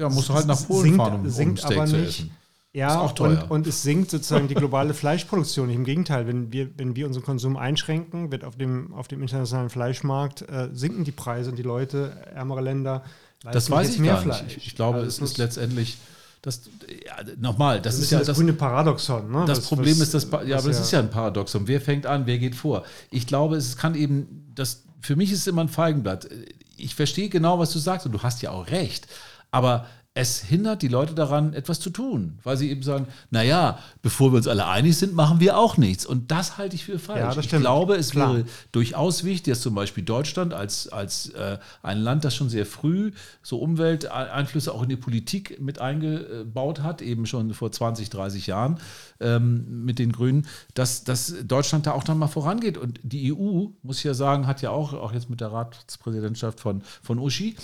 [0.00, 2.08] ja, musst du halt nach Polen sinkt, fahren, um, um sinkt Steak aber zu nicht.
[2.20, 2.30] essen.
[2.72, 3.42] Ja, auch teuer.
[3.44, 5.66] Und, und es sinkt sozusagen die globale Fleischproduktion.
[5.66, 5.76] Nicht.
[5.76, 9.70] Im Gegenteil, wenn wir, wenn wir unseren Konsum einschränken, wird auf dem, auf dem internationalen
[9.70, 13.02] Fleischmarkt äh, sinken die Preise und die Leute, ärmere Länder,
[13.42, 14.42] Das leisten weiß jetzt ich mehr gar Fleisch.
[14.44, 14.56] nicht.
[14.58, 15.98] Ich, ich glaube, Also es muss- ist letztendlich,
[16.42, 16.62] das,
[17.04, 19.30] ja, nochmal, das das ist ja das, das, grüne Paradoxon.
[19.32, 19.44] Ne?
[19.48, 21.66] das Was- Problem was- ist, das, ja, was aber das ist ja ein Paradoxon.
[21.66, 22.84] Wer fängt an, wer geht vor?
[23.10, 26.28] Ich glaube, es kann eben, das, für mich ist es immer ein Feigenblatt.
[26.76, 29.08] Ich verstehe genau, was du sagst und du hast ja auch recht.
[29.50, 34.32] Aber es hindert die Leute daran, etwas zu tun, weil sie eben sagen, naja, bevor
[34.32, 36.04] wir uns alle einig sind, machen wir auch nichts.
[36.04, 37.36] Und das halte ich für falsch.
[37.36, 38.34] Ja, ich glaube, es Klar.
[38.34, 42.66] wäre durchaus wichtig, dass zum Beispiel Deutschland als, als äh, ein Land, das schon sehr
[42.66, 48.48] früh so Umwelteinflüsse auch in die Politik mit eingebaut hat, eben schon vor 20, 30
[48.48, 48.80] Jahren
[49.20, 52.78] ähm, mit den Grünen, dass, dass Deutschland da auch dann mal vorangeht.
[52.78, 56.58] Und die EU, muss ich ja sagen, hat ja auch, auch jetzt mit der Ratspräsidentschaft
[56.58, 57.54] von, von Uschi,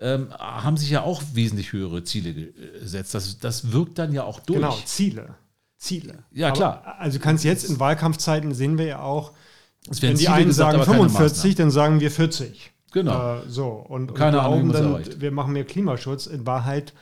[0.00, 3.14] ähm, haben sich ja auch wesentlich höhere Ziele gesetzt.
[3.14, 4.58] Das, das wirkt dann ja auch durch.
[4.58, 5.34] Genau, Ziele.
[5.78, 6.24] Ziele.
[6.32, 6.96] Ja, Aber, klar.
[6.98, 9.32] Also du kannst jetzt in Wahlkampfzeiten sehen wir ja auch,
[10.00, 11.56] wenn die einen gesagt, sagen aber keine 45, Maßnahmen.
[11.56, 12.72] dann sagen wir 40.
[12.92, 13.36] Genau.
[13.36, 16.26] Äh, so, und, und Keine Ahnung, man's dann, wir machen mehr Klimaschutz.
[16.26, 16.94] In Wahrheit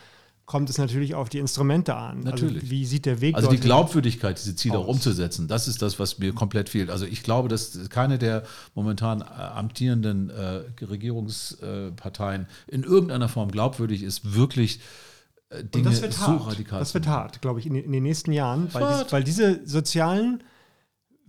[0.45, 2.21] kommt es natürlich auf die Instrumente an.
[2.21, 2.57] Natürlich.
[2.63, 4.97] Also wie sieht der Weg Also die Glaubwürdigkeit, diese Ziele auch aus.
[4.97, 6.91] umzusetzen, das ist das, was mir komplett fehlt.
[6.91, 8.43] Also ich glaube, dass keine der
[8.75, 14.81] momentan äh, amtierenden äh, Regierungsparteien in irgendeiner Form glaubwürdig ist, wirklich
[15.51, 16.47] äh, Und Dinge das wird so hart.
[16.49, 19.05] radikal Das wird hart, glaube ich, in, den- in den nächsten Jahren, weil, Hart.
[19.07, 20.43] dies, weil diese sozialen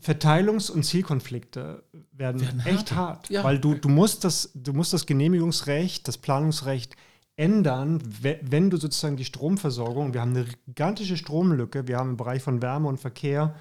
[0.02, 2.96] Verteilungs- und Zielkonflikte werden, Werden echt härter.
[2.96, 3.30] hart.
[3.30, 3.44] Ja.
[3.44, 6.96] Weil du, du, musst das, du musst das Genehmigungsrecht, das Planungsrecht
[7.36, 12.18] ändern, we- wenn du sozusagen die Stromversorgung, wir haben eine gigantische Stromlücke, wir haben im
[12.18, 13.56] Bereich von Wärme und Verkehr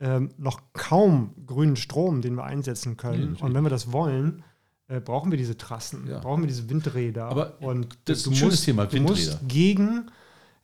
[0.00, 3.20] ähm, noch kaum grünen Strom, den wir einsetzen können.
[3.20, 3.42] natürlich.
[3.42, 4.42] und wenn wir das wollen,
[4.88, 6.18] äh, brauchen wir diese Trassen, Ja.
[6.18, 7.26] brauchen wir diese Windräder.
[7.26, 9.46] Aber und das ist du ein schönes musst, Thema, du musst Windräder.
[9.46, 10.10] gegen,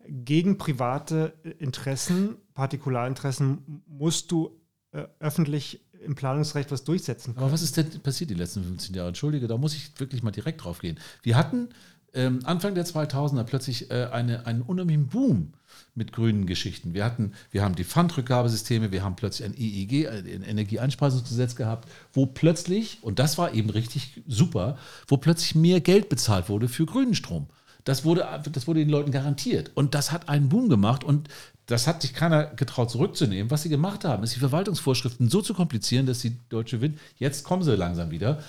[0.09, 4.51] gegen private Interessen, Partikularinteressen, musst du
[4.93, 7.45] äh, öffentlich im Planungsrecht was durchsetzen können.
[7.45, 9.09] Aber was ist denn passiert die letzten 15 Jahre?
[9.09, 10.99] Entschuldige, da muss ich wirklich mal direkt drauf gehen.
[11.23, 11.69] Wir hatten
[12.15, 15.53] ähm, Anfang der 2000er plötzlich äh, eine, einen unheimlichen Boom
[15.95, 16.95] mit grünen Geschichten.
[16.95, 22.27] Wir hatten, wir haben die Pfandrückgabesysteme, wir haben plötzlich ein EEG, ein Energieeinspeisungsgesetz gehabt, wo
[22.27, 27.15] plötzlich, und das war eben richtig super, wo plötzlich mehr Geld bezahlt wurde für grünen
[27.15, 27.47] Strom.
[27.85, 29.71] Das wurde, das wurde den Leuten garantiert.
[29.75, 31.29] Und das hat einen Boom gemacht und
[31.67, 33.51] das hat sich keiner getraut zurückzunehmen.
[33.51, 37.45] Was sie gemacht haben, ist die Verwaltungsvorschriften so zu komplizieren, dass die Deutsche Wind, jetzt
[37.45, 38.43] kommen sie langsam wieder,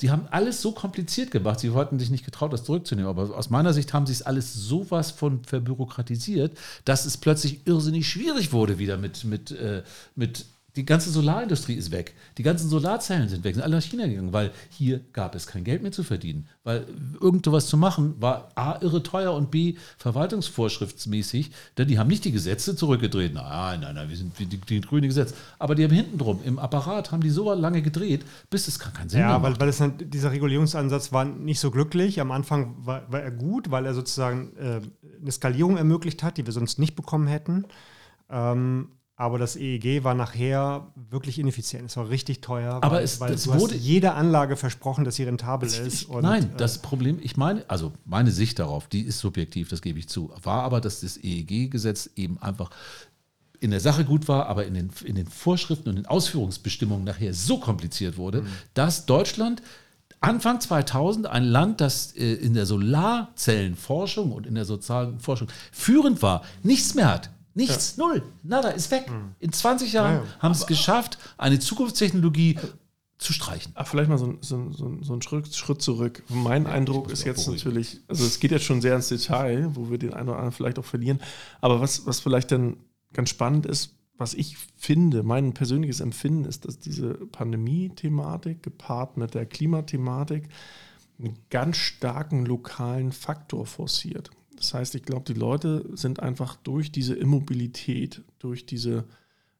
[0.00, 3.08] die haben alles so kompliziert gemacht, sie wollten sich nicht getraut, das zurückzunehmen.
[3.08, 8.08] Aber aus meiner Sicht haben sie es alles sowas von verbürokratisiert, dass es plötzlich irrsinnig
[8.08, 9.82] schwierig wurde wieder mit, mit, äh,
[10.14, 10.46] mit
[10.76, 12.14] die ganze Solarindustrie ist weg.
[12.38, 15.64] Die ganzen Solarzellen sind weg, sind alle nach China gegangen, weil hier gab es kein
[15.64, 16.48] Geld mehr zu verdienen.
[16.64, 16.86] Weil
[17.20, 22.32] irgendwas zu machen war A, irre teuer und B, verwaltungsvorschriftsmäßig, denn die haben nicht die
[22.32, 23.34] Gesetze zurückgedreht.
[23.34, 25.34] Nein, nein, nein, wir sind wie die, die grüne Gesetz.
[25.58, 28.92] Aber die haben hinten drum, im Apparat, haben die so lange gedreht, bis es gar
[28.92, 29.52] keinen Sinn mehr Ja, macht.
[29.54, 32.20] weil, weil es, dann- dieser Regulierungsansatz war nicht so glücklich.
[32.20, 34.80] Am Anfang war, war er gut, weil er sozusagen äh,
[35.20, 37.64] eine Skalierung ermöglicht hat, die wir sonst nicht bekommen hätten.
[38.30, 41.84] Ähm, aber das EEG war nachher wirklich ineffizient.
[41.90, 45.24] Es war richtig teuer, Aber weil, es- weil hast wurde- jeder Anlage versprochen, dass sie
[45.24, 46.04] rentabel ist.
[46.04, 49.82] Und, Nein, äh, das Problem, ich meine, also meine Sicht darauf, die ist subjektiv, das
[49.82, 52.70] gebe ich zu, war aber, dass das EEG-Gesetz eben einfach
[53.60, 57.32] in der Sache gut war, aber in den, in den Vorschriften und den Ausführungsbestimmungen nachher
[57.32, 58.44] so kompliziert wurde,
[58.74, 59.62] dass Deutschland
[60.20, 66.22] Anfang 2000 ein Land, das äh, in der Solarzellenforschung und in der sozialen Forschung führend
[66.22, 67.30] war, nichts mehr hat.
[67.54, 69.10] Nichts, null, nada, ist weg.
[69.40, 70.40] In 20 Jahren Ja, ja.
[70.40, 72.58] haben sie es geschafft, eine Zukunftstechnologie
[73.18, 73.72] zu streichen.
[73.74, 76.22] Ach, vielleicht mal so, so, so, so einen Schritt, Schritt zurück.
[76.28, 77.64] Mein ja, Eindruck ist jetzt beruhigen.
[77.64, 80.52] natürlich, also es geht jetzt schon sehr ins Detail, wo wir den einen oder anderen
[80.52, 81.20] vielleicht auch verlieren.
[81.60, 82.76] Aber was, was vielleicht dann
[83.12, 89.34] ganz spannend ist, was ich finde, mein persönliches Empfinden ist, dass diese Pandemie-Thematik gepaart mit
[89.34, 90.48] der Klimathematik
[91.18, 94.30] einen ganz starken lokalen Faktor forciert.
[94.62, 99.04] Das heißt, ich glaube, die Leute sind einfach durch diese Immobilität, durch diese,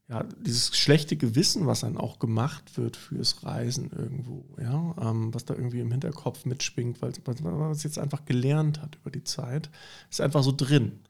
[0.09, 5.45] ja, dieses schlechte Gewissen, was dann auch gemacht wird fürs Reisen irgendwo, ja, ähm, was
[5.45, 9.25] da irgendwie im Hinterkopf mitschwingt, weil, weil man es jetzt einfach gelernt hat über die
[9.25, 9.71] Zeit,
[10.09, 11.01] ist einfach so drin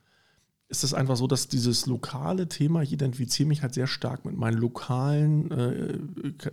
[0.72, 4.38] ist es einfach so, dass dieses lokale Thema, ich identifiziere mich halt sehr stark mit
[4.38, 5.98] meinen lokalen äh,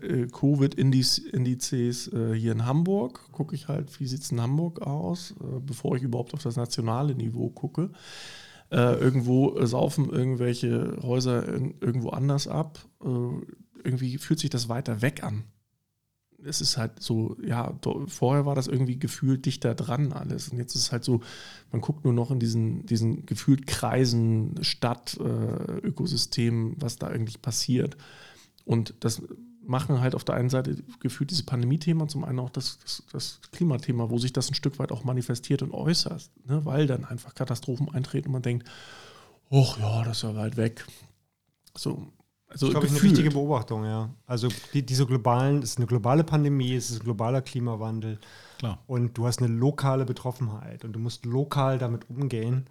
[0.06, 3.32] äh Covid-Indizes äh, hier in Hamburg.
[3.32, 6.58] Gucke ich halt, wie sieht es in Hamburg aus, äh, bevor ich überhaupt auf das
[6.58, 7.92] nationale Niveau gucke.
[8.72, 12.80] Äh, irgendwo saufen irgendwelche Häuser irgendwo anders ab.
[13.02, 13.08] Äh,
[13.86, 15.46] irgendwie fühlt sich das weiter weg an
[16.46, 17.74] es ist halt so, ja,
[18.08, 20.50] vorher war das irgendwie gefühlt dichter dran alles.
[20.50, 21.22] Und jetzt ist es halt so,
[21.72, 27.42] man guckt nur noch in diesen, diesen gefühlt Kreisen, Stadt, äh, Ökosystem, was da eigentlich
[27.42, 27.98] passiert.
[28.66, 29.22] Und das
[29.70, 33.40] machen halt auf der einen Seite gefühlt diese Pandemie-Thema, zum einen auch das, das, das,
[33.52, 36.66] Klimathema, wo sich das ein Stück weit auch manifestiert und äußert, ne?
[36.66, 38.68] weil dann einfach Katastrophen eintreten und man denkt,
[39.52, 40.86] ach ja, das ist ja weit weg.
[41.78, 42.12] So,
[42.50, 44.10] also das ist, glaube ich, eine wichtige Beobachtung, ja.
[44.26, 48.20] Also die, diese globalen, es ist eine globale Pandemie, es ist ein globaler Klimawandel.
[48.58, 48.80] Klar.
[48.88, 52.66] Und du hast eine lokale Betroffenheit und du musst lokal damit umgehen.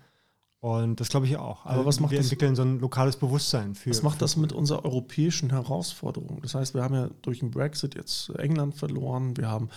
[0.61, 1.65] Und das glaube ich auch.
[1.65, 3.91] Aber also was macht wir das, entwickeln so ein lokales Bewusstsein für.
[3.91, 6.41] Was macht das mit unserer europäischen Herausforderung?
[6.43, 9.37] Das heißt, wir haben ja durch den Brexit jetzt England verloren.
[9.37, 9.69] Wir haben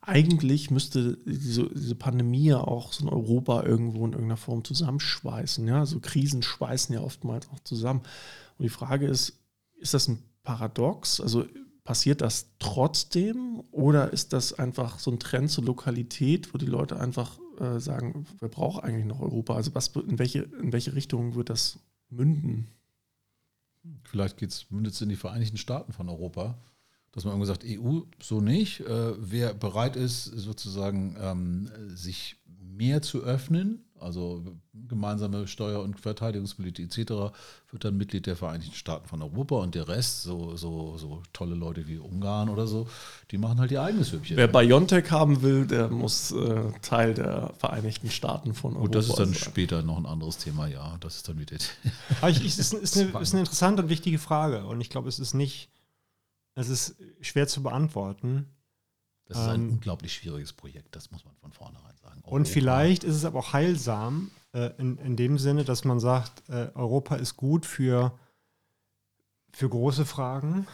[0.00, 5.66] eigentlich müsste diese, diese Pandemie ja auch so ein Europa irgendwo in irgendeiner Form zusammenschweißen.
[5.66, 8.02] Ja, so Krisen schweißen ja oftmals auch zusammen.
[8.58, 9.39] Und die Frage ist,
[9.80, 11.20] ist das ein Paradox?
[11.20, 11.46] Also
[11.84, 17.00] passiert das trotzdem oder ist das einfach so ein Trend zur Lokalität, wo die Leute
[17.00, 19.54] einfach äh, sagen, wer braucht eigentlich noch Europa?
[19.54, 21.78] Also was, in, welche, in welche Richtung wird das
[22.08, 22.68] münden?
[24.04, 26.58] Vielleicht mündet es in die Vereinigten Staaten von Europa,
[27.12, 28.80] dass man irgendwie sagt, EU so nicht.
[28.80, 34.42] Äh, wer bereit ist, sozusagen ähm, sich mehr zu öffnen, also
[34.88, 37.32] gemeinsame Steuer- und Verteidigungspolitik etc.,
[37.70, 41.54] wird dann Mitglied der Vereinigten Staaten von Europa und der Rest, so, so, so tolle
[41.54, 42.88] Leute wie Ungarn oder so,
[43.30, 44.36] die machen halt ihr eigenes Hübchen.
[44.36, 48.86] Wer BioNTech haben will, der muss äh, Teil der Vereinigten Staaten von Europa sein.
[48.86, 49.52] Und das ist dann sein.
[49.52, 50.96] später noch ein anderes Thema, ja.
[51.00, 51.56] Das ist dann wieder.
[52.20, 55.08] Aber ich, ich, ist, ist, eine, ist eine interessante und wichtige Frage und ich glaube,
[55.08, 55.70] es ist nicht,
[56.54, 58.46] es ist schwer zu beantworten.
[59.30, 62.18] Das ist ein ähm, unglaublich schwieriges Projekt, das muss man von vornherein sagen.
[62.24, 62.36] Europa.
[62.36, 66.42] Und vielleicht ist es aber auch heilsam äh, in, in dem Sinne, dass man sagt,
[66.48, 68.18] äh, Europa ist gut für,
[69.52, 70.66] für große Fragen,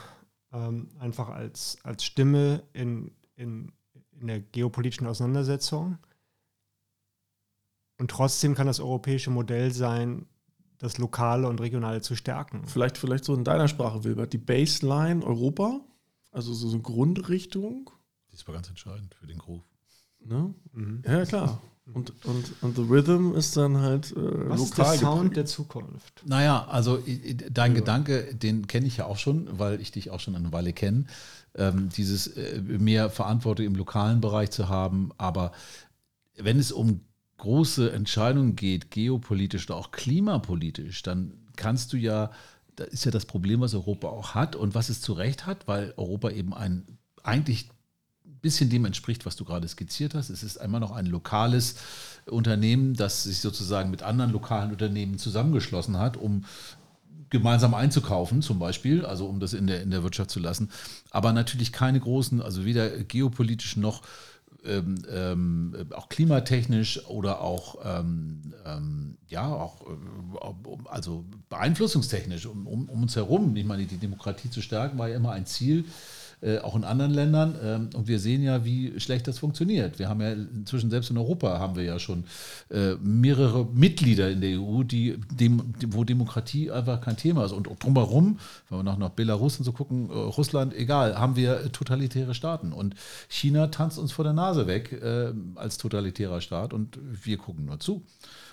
[0.55, 3.73] ähm, einfach als, als Stimme in, in,
[4.19, 5.99] in der geopolitischen Auseinandersetzung.
[7.99, 10.25] Und trotzdem kann das europäische Modell sein,
[10.79, 12.67] das Lokale und Regionale zu stärken.
[12.67, 15.83] Vielleicht, vielleicht so in deiner Sprache, Wilbert, die Baseline Europa,
[16.31, 17.91] also so eine Grundrichtung
[18.37, 19.65] das war ganz entscheidend für den Groove.
[20.21, 20.55] Ne?
[20.73, 21.03] Mhm.
[21.07, 21.63] Ja, klar.
[21.95, 24.65] Und, und, und The Rhythm ist dann halt äh, Was lokal.
[24.65, 25.37] Ist der Sound geprägt.
[25.37, 26.23] der Zukunft.
[26.27, 26.99] Naja, also
[27.51, 27.79] dein ja.
[27.79, 31.05] Gedanke, den kenne ich ja auch schon, weil ich dich auch schon eine Weile kenne.
[31.55, 35.13] Ähm, dieses äh, mehr Verantwortung im lokalen Bereich zu haben.
[35.17, 35.53] Aber
[36.37, 37.01] wenn es um
[37.39, 42.33] große Entscheidungen geht, geopolitisch oder auch klimapolitisch, dann kannst du ja,
[42.75, 45.67] da ist ja das Problem, was Europa auch hat und was es zu Recht hat,
[45.69, 46.85] weil Europa eben ein
[47.23, 47.71] eigentlich
[48.47, 50.31] bisschen dem entspricht, was du gerade skizziert hast.
[50.31, 51.75] Es ist einmal noch ein lokales
[52.27, 56.45] Unternehmen, das sich sozusagen mit anderen lokalen Unternehmen zusammengeschlossen hat, um
[57.29, 60.71] gemeinsam einzukaufen, zum Beispiel, also um das in der, in der Wirtschaft zu lassen.
[61.11, 64.03] Aber natürlich keine großen, also weder geopolitisch noch
[64.65, 72.89] ähm, ähm, auch klimatechnisch oder auch, ähm, ähm ja, auch äh, also beeinflussungstechnisch um, um,
[72.89, 73.57] um, uns herum.
[73.57, 75.85] Ich meine, die Demokratie zu stärken war ja immer ein Ziel
[76.43, 77.57] äh, auch in anderen Ländern.
[77.63, 79.99] Ähm, und wir sehen ja, wie schlecht das funktioniert.
[79.99, 82.25] Wir haben ja inzwischen, selbst in Europa, haben wir ja schon
[82.71, 85.19] äh, mehrere Mitglieder in der EU, die,
[85.89, 87.53] wo Demokratie einfach kein Thema ist.
[87.53, 91.73] Und drumherum, wenn wir noch nach Belarus und so gucken, äh, Russland, egal, haben wir
[91.73, 92.73] totalitäre Staaten.
[92.73, 92.95] Und
[93.29, 95.01] China tanzt uns vor der Nase weg
[95.55, 98.03] als totalitärer Staat und wir gucken nur zu.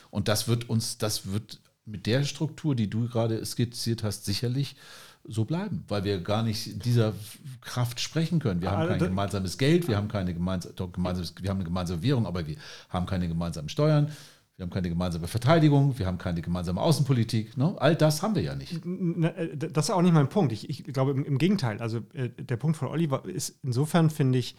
[0.09, 4.75] Und das wird uns, das wird mit der Struktur, die du gerade skizziert hast, sicherlich
[5.25, 7.13] so bleiben, weil wir gar nicht dieser
[7.61, 8.61] Kraft sprechen können.
[8.61, 12.45] Wir haben kein gemeinsames Geld, wir haben keine gemeinsame, wir haben eine gemeinsame Währung, aber
[12.45, 12.57] wir
[12.89, 14.11] haben keine gemeinsamen Steuern.
[14.57, 17.57] wir haben keine gemeinsame Verteidigung, wir haben keine gemeinsame Außenpolitik.
[17.57, 17.73] Ne?
[17.77, 18.85] All das haben wir ja nicht.
[18.85, 20.51] Äh, das ist auch nicht mein Punkt.
[20.51, 21.79] Ich, ich glaube im, im, Gegenteil.
[21.79, 24.55] Also äh, der Punkt von Oliver ist insofern, finde ich,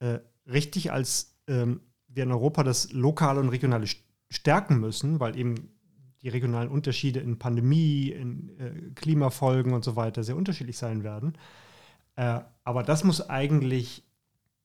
[0.00, 3.86] äh, richtig, als ähm, wir in Europa das Lokale und Regionale
[4.30, 5.70] stärken müssen, weil eben
[6.22, 11.38] die regionalen Unterschiede in Pandemie, in äh, Klimafolgen und so weiter sehr unterschiedlich sein werden.
[12.16, 14.04] Äh, aber das muss eigentlich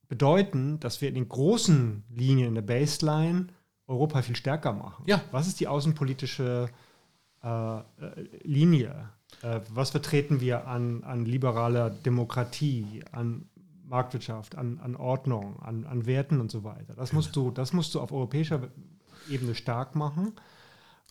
[0.08, 3.48] bedeuten, dass wir in den großen Linien in der Baseline
[3.88, 5.04] Europa viel stärker machen.
[5.08, 5.22] Ja.
[5.32, 6.70] Was ist die außenpolitische
[7.44, 7.82] äh, äh,
[8.44, 9.10] Linie?
[9.42, 13.50] Äh, was vertreten wir an, an liberaler Demokratie, an
[13.86, 16.94] Marktwirtschaft, an, an Ordnung, an, an Werten und so weiter?
[16.96, 18.70] Das musst, du, das musst du auf europäischer
[19.30, 20.34] Ebene stark machen.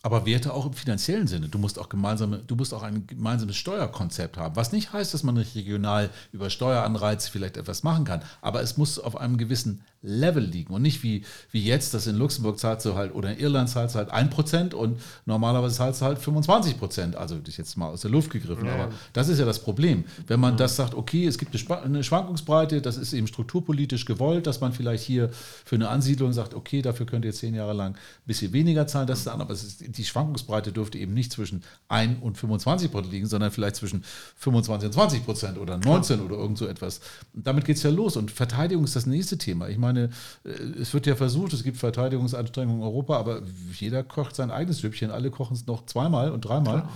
[0.04, 1.48] Aber Werte auch im finanziellen Sinne.
[1.48, 4.56] Du musst auch gemeinsame, du musst auch ein gemeinsames Steuerkonzept haben.
[4.56, 8.22] Was nicht heißt, dass man nicht regional über Steueranreize vielleicht etwas machen kann.
[8.40, 12.16] Aber es muss auf einem gewissen Level liegen und nicht wie, wie jetzt, dass in
[12.16, 16.06] Luxemburg zahlst du halt oder in Irland zahlst du halt 1% und normalerweise zahlst du
[16.06, 17.14] halt 25%.
[17.14, 18.74] Also das ist jetzt mal aus der Luft gegriffen, ja.
[18.74, 20.04] aber das ist ja das Problem.
[20.26, 20.58] Wenn man ja.
[20.58, 25.04] das sagt, okay, es gibt eine Schwankungsbreite, das ist eben strukturpolitisch gewollt, dass man vielleicht
[25.04, 25.30] hier
[25.64, 29.06] für eine Ansiedlung sagt, okay, dafür könnt ihr zehn Jahre lang ein bisschen weniger zahlen,
[29.06, 33.26] das ist dann, aber ist, die Schwankungsbreite dürfte eben nicht zwischen 1 und 25% liegen,
[33.26, 34.04] sondern vielleicht zwischen
[34.36, 36.24] 25 und 20% oder 19 ja.
[36.24, 37.00] oder irgend so etwas.
[37.34, 39.68] Und damit geht es ja los und Verteidigung ist das nächste Thema.
[39.68, 40.10] Ich meine, meine,
[40.44, 43.42] äh, es wird ja versucht, es gibt Verteidigungsanstrengungen in Europa, aber
[43.78, 45.10] jeder kocht sein eigenes Süppchen.
[45.10, 46.88] Alle kochen es noch zweimal und dreimal.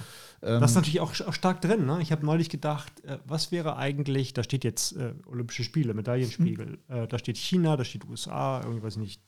[0.42, 1.86] Ähm, das ist natürlich auch, auch stark drin.
[1.86, 1.98] Ne?
[2.02, 6.78] Ich habe neulich gedacht, äh, was wäre eigentlich, da steht jetzt äh, Olympische Spiele, Medaillenspiegel,
[6.88, 7.04] hm.
[7.04, 9.20] äh, da steht China, da steht USA, irgendwie weiß ich nicht,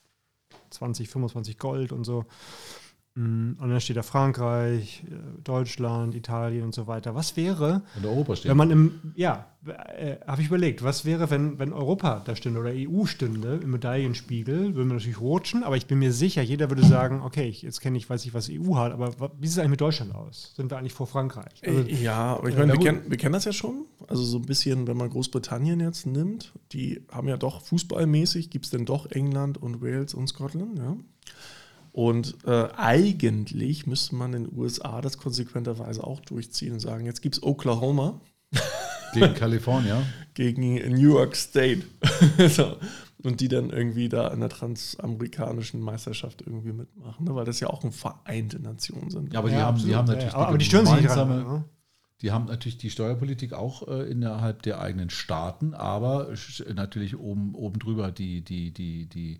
[0.70, 2.24] 20, 25 Gold und so.
[3.18, 7.16] Mm, und dann steht da Frankreich, äh, Deutschland, Italien und so weiter.
[7.16, 7.82] Was wäre,
[8.44, 12.60] wenn man im, ja, äh, habe ich überlegt, was wäre, wenn, wenn Europa da stünde
[12.60, 16.70] oder EU stünde im Medaillenspiegel, würden wir natürlich rutschen, aber ich bin mir sicher, jeder
[16.70, 19.58] würde sagen, okay, jetzt kenne ich, weiß ich, was EU hat, aber wie sieht es
[19.58, 20.52] eigentlich mit Deutschland aus?
[20.54, 21.60] Sind wir eigentlich vor Frankreich?
[21.66, 23.86] Also, ja, aber ich meine, wir, kennen, wir kennen das ja schon.
[24.06, 28.66] Also so ein bisschen, wenn man Großbritannien jetzt nimmt, die haben ja doch fußballmäßig, gibt
[28.66, 30.96] es denn doch England und Wales und Scotland, ja.
[31.98, 37.22] Und äh, eigentlich müsste man in den USA das konsequenterweise auch durchziehen und sagen, jetzt
[37.22, 38.20] gibt es Oklahoma.
[39.14, 40.06] Gegen Kalifornien.
[40.34, 41.82] Gegen New York State.
[42.50, 42.76] so.
[43.24, 47.34] Und die dann irgendwie da in der transamerikanischen Meisterschaft irgendwie mitmachen, ne?
[47.34, 49.32] weil das ja auch eine vereinte Nation sind.
[49.32, 51.28] Ja, aber die, ja, haben, die haben natürlich ja, aber, die stören sich nicht dran.
[51.28, 51.64] Ne?
[52.20, 56.34] Die haben natürlich die Steuerpolitik auch äh, innerhalb der eigenen Staaten, aber
[56.74, 59.38] natürlich oben, oben drüber die, die, die, die,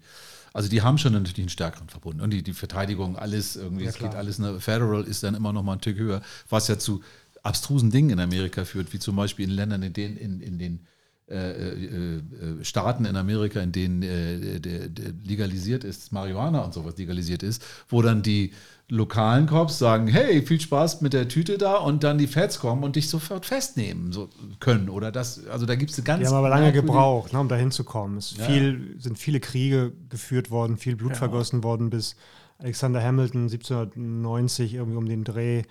[0.53, 2.22] also die haben schon natürlich einen stärkeren Verbund.
[2.22, 5.53] Und die, die Verteidigung, alles irgendwie, ja, es geht alles, eine Federal ist dann immer
[5.53, 7.03] noch mal ein Tick höher, was ja zu
[7.43, 10.87] abstrusen Dingen in Amerika führt, wie zum Beispiel in Ländern, in denen in, in den
[11.31, 16.72] äh, äh, äh, Staaten in Amerika, in denen äh, der, der legalisiert ist, Marihuana und
[16.72, 18.53] sowas legalisiert ist, wo dann die
[18.91, 22.84] lokalen Cops sagen, hey, viel Spaß mit der Tüte da und dann die Feds kommen
[22.84, 24.30] und dich sofort festnehmen so
[24.61, 24.89] können.
[24.89, 26.20] Oder das, also da gibt es eine ganz.
[26.20, 28.16] Die haben aber lange gebraucht, ne, um da hinzukommen.
[28.16, 28.45] Es ja.
[28.45, 31.18] viel, sind viele Kriege geführt worden, viel Blut ja.
[31.18, 32.16] vergossen worden, bis
[32.59, 35.64] Alexander Hamilton 1790 irgendwie um den Dreh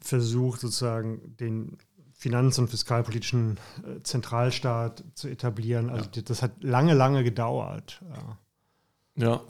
[0.00, 1.78] versucht, sozusagen den
[2.12, 5.90] finanz- und fiskalpolitischen äh, Zentralstaat zu etablieren.
[5.90, 6.22] Also ja.
[6.22, 8.02] das hat lange, lange gedauert.
[9.16, 9.42] Ja.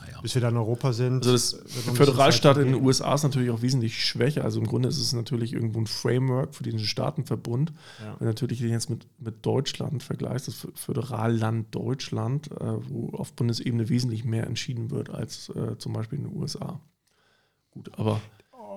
[0.00, 0.06] Ja.
[0.06, 0.20] Naja.
[0.22, 1.26] Bis wir da in Europa sind.
[1.26, 1.62] Also das
[1.94, 4.44] Föderalstaat in den USA ist natürlich auch wesentlich schwächer.
[4.44, 7.72] Also im Grunde ist es natürlich irgendwo ein Framework für diesen Staatenverbund.
[8.00, 8.16] Ja.
[8.18, 13.88] Wenn natürlich den jetzt mit, mit Deutschland vergleichst, das Föderalland Deutschland, äh, wo auf Bundesebene
[13.88, 16.80] wesentlich mehr entschieden wird als äh, zum Beispiel in den USA.
[17.70, 18.20] Gut, aber.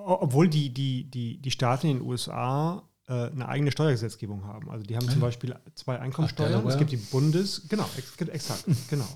[0.05, 4.69] Obwohl die, die, die, die Staaten in den USA äh, eine eigene Steuergesetzgebung haben.
[4.69, 6.65] Also die haben zum Beispiel zwei Einkommensteuern.
[6.67, 9.07] Es gibt die Bundes, genau, exakt, genau.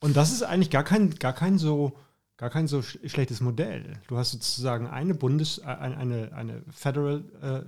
[0.00, 1.96] Und das ist eigentlich gar kein, gar kein so
[2.36, 3.98] gar kein so schlechtes Modell.
[4.08, 7.62] Du hast sozusagen eine Bundes, äh, eine, eine, eine Federal äh, äh,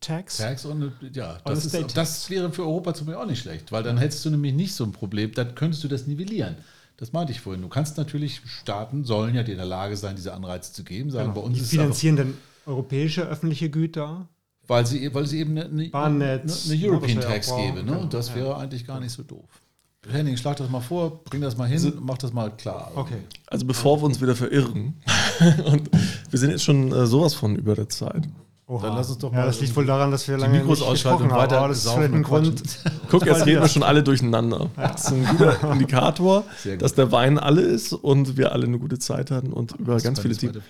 [0.00, 0.38] Tax.
[0.38, 3.82] Tax und ja, das, ist, das wäre für Europa zum Beispiel auch nicht schlecht, weil
[3.82, 6.56] dann hättest du nämlich nicht so ein Problem, dann könntest du das nivellieren.
[6.96, 7.62] Das meinte ich vorhin.
[7.62, 11.10] Du kannst natürlich, Staaten sollen ja in der Lage sein, diese Anreize zu geben.
[11.10, 11.40] Sagen, genau.
[11.40, 12.34] bei uns Die finanzieren dann
[12.66, 14.28] europäische öffentliche Güter.
[14.68, 17.86] Weil sie, weil sie eben eine, eine, eine, eine European Tax geben.
[17.86, 17.98] Ne?
[17.98, 19.61] Und das wäre eigentlich gar nicht so doof.
[20.10, 22.90] Henning, schlag das mal vor, bring das mal hin, also, mach das mal klar.
[22.96, 23.18] Okay.
[23.46, 25.00] Also bevor wir uns wieder verirren,
[25.64, 25.90] und
[26.30, 28.28] wir sind jetzt schon äh, sowas von über der Zeit.
[28.66, 28.86] Oha.
[28.86, 29.40] Dann lass uns doch mal.
[29.40, 31.88] Ja, das liegt wohl daran, dass wir lange die Mikros ausschalten und weiter das ist
[31.88, 32.62] ein Grund.
[33.10, 34.70] Guck, jetzt reden wir schon alle durcheinander.
[34.76, 34.88] Ja.
[34.88, 36.44] Das ist ein guter Indikator,
[36.78, 40.02] dass der Wein alle ist und wir alle eine gute Zeit hatten und über das
[40.02, 40.62] ganz viele Themen.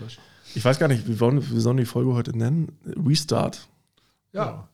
[0.55, 2.73] Ich weiß gar nicht, wie wollen, wie sollen die Folge heute nennen?
[2.85, 3.69] Restart.
[4.33, 4.69] Ja.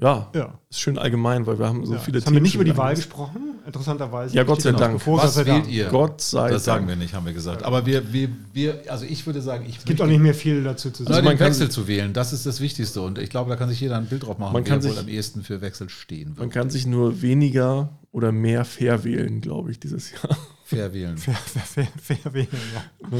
[0.00, 0.54] Ja, ja.
[0.70, 1.98] ist schön allgemein, weil wir haben so ja.
[1.98, 2.26] viele Themen.
[2.26, 3.46] Haben wir nicht über die Wahl gesprochen?
[3.66, 4.34] interessanterweise.
[4.34, 4.94] Ja, Gott sei Dank.
[4.94, 5.70] bevor, Was sei wählt Dank.
[5.70, 5.86] ihr?
[5.88, 6.98] Gott sei Das sagen Dank.
[6.98, 7.62] wir nicht, haben wir gesagt.
[7.62, 10.64] Aber wir, wir, wir, also ich würde sagen, ich Es gibt auch nicht mehr viel
[10.64, 11.24] dazu zu Also sagen.
[11.26, 13.02] man den kann Wechsel zu wählen, das ist das Wichtigste.
[13.02, 14.90] Und ich glaube, da kann sich jeder ein Bild drauf machen, Man wer kann wohl
[14.90, 16.52] sich- am ehesten für Wechsel stehen Man wird.
[16.52, 20.36] kann sich nur weniger oder mehr fair wählen, glaube ich, dieses Jahr.
[20.64, 21.16] Fair wählen.
[21.18, 21.62] fair, fair,
[22.02, 23.18] fair, fair wählen, ja.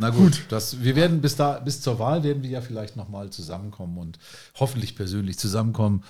[0.00, 3.30] Na gut, Das, wir werden bis da, bis zur Wahl werden wir ja vielleicht nochmal
[3.30, 4.18] zusammenkommen und
[4.58, 6.02] hoffentlich persönlich zusammenkommen.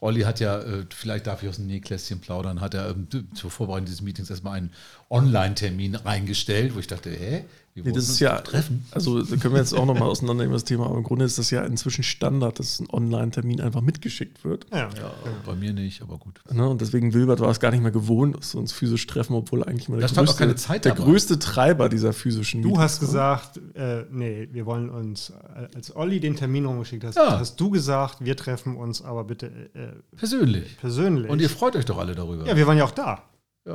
[0.00, 3.50] Olli hat ja, äh, vielleicht darf ich aus dem Nähkästchen plaudern, hat er ähm, zur
[3.50, 4.70] Vorbereitung dieses Meetings erstmal einen
[5.10, 7.44] Online-Termin reingestellt, wo ich dachte, hä?
[7.74, 8.84] Wir Nee, das ist ja, treffen.
[8.90, 11.50] also da können wir jetzt auch nochmal auseinandernehmen, das Thema, aber im Grunde ist das
[11.52, 14.66] ja inzwischen Standard, dass ein Online-Termin einfach mitgeschickt wird.
[14.72, 15.12] Ja, Ja,
[15.46, 16.40] bei mir nicht, aber gut.
[16.50, 16.68] Ne?
[16.68, 19.62] Und deswegen Wilbert war es gar nicht mehr gewohnt, dass wir uns physisch treffen, obwohl
[19.62, 23.06] eigentlich mal der, größte, keine Zeit der größte Treiber dieser physischen Du Meetings hast war.
[23.36, 27.38] gesagt, äh, nee, wir wollen uns, äh, als Olli den Termin rumgeschickt hast, Ja.
[27.38, 30.76] hast du gesagt, wir treffen uns aber bitte äh, Persönlich.
[30.80, 31.30] persönlich.
[31.30, 32.44] Und ihr freut euch doch alle darüber.
[32.44, 33.22] ja, wir waren ja auch da.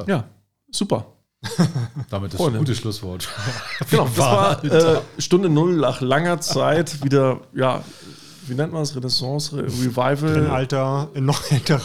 [0.07, 0.25] Ja,
[0.71, 1.12] super.
[2.09, 3.29] Damit ist ein gutes Schlusswort.
[3.89, 7.83] Genau, das war äh, Stunde Null nach langer Zeit wieder, ja,
[8.47, 8.95] wie nennt man das?
[8.95, 11.81] Renaissance, Re In Revival, Alter, in noch älterer.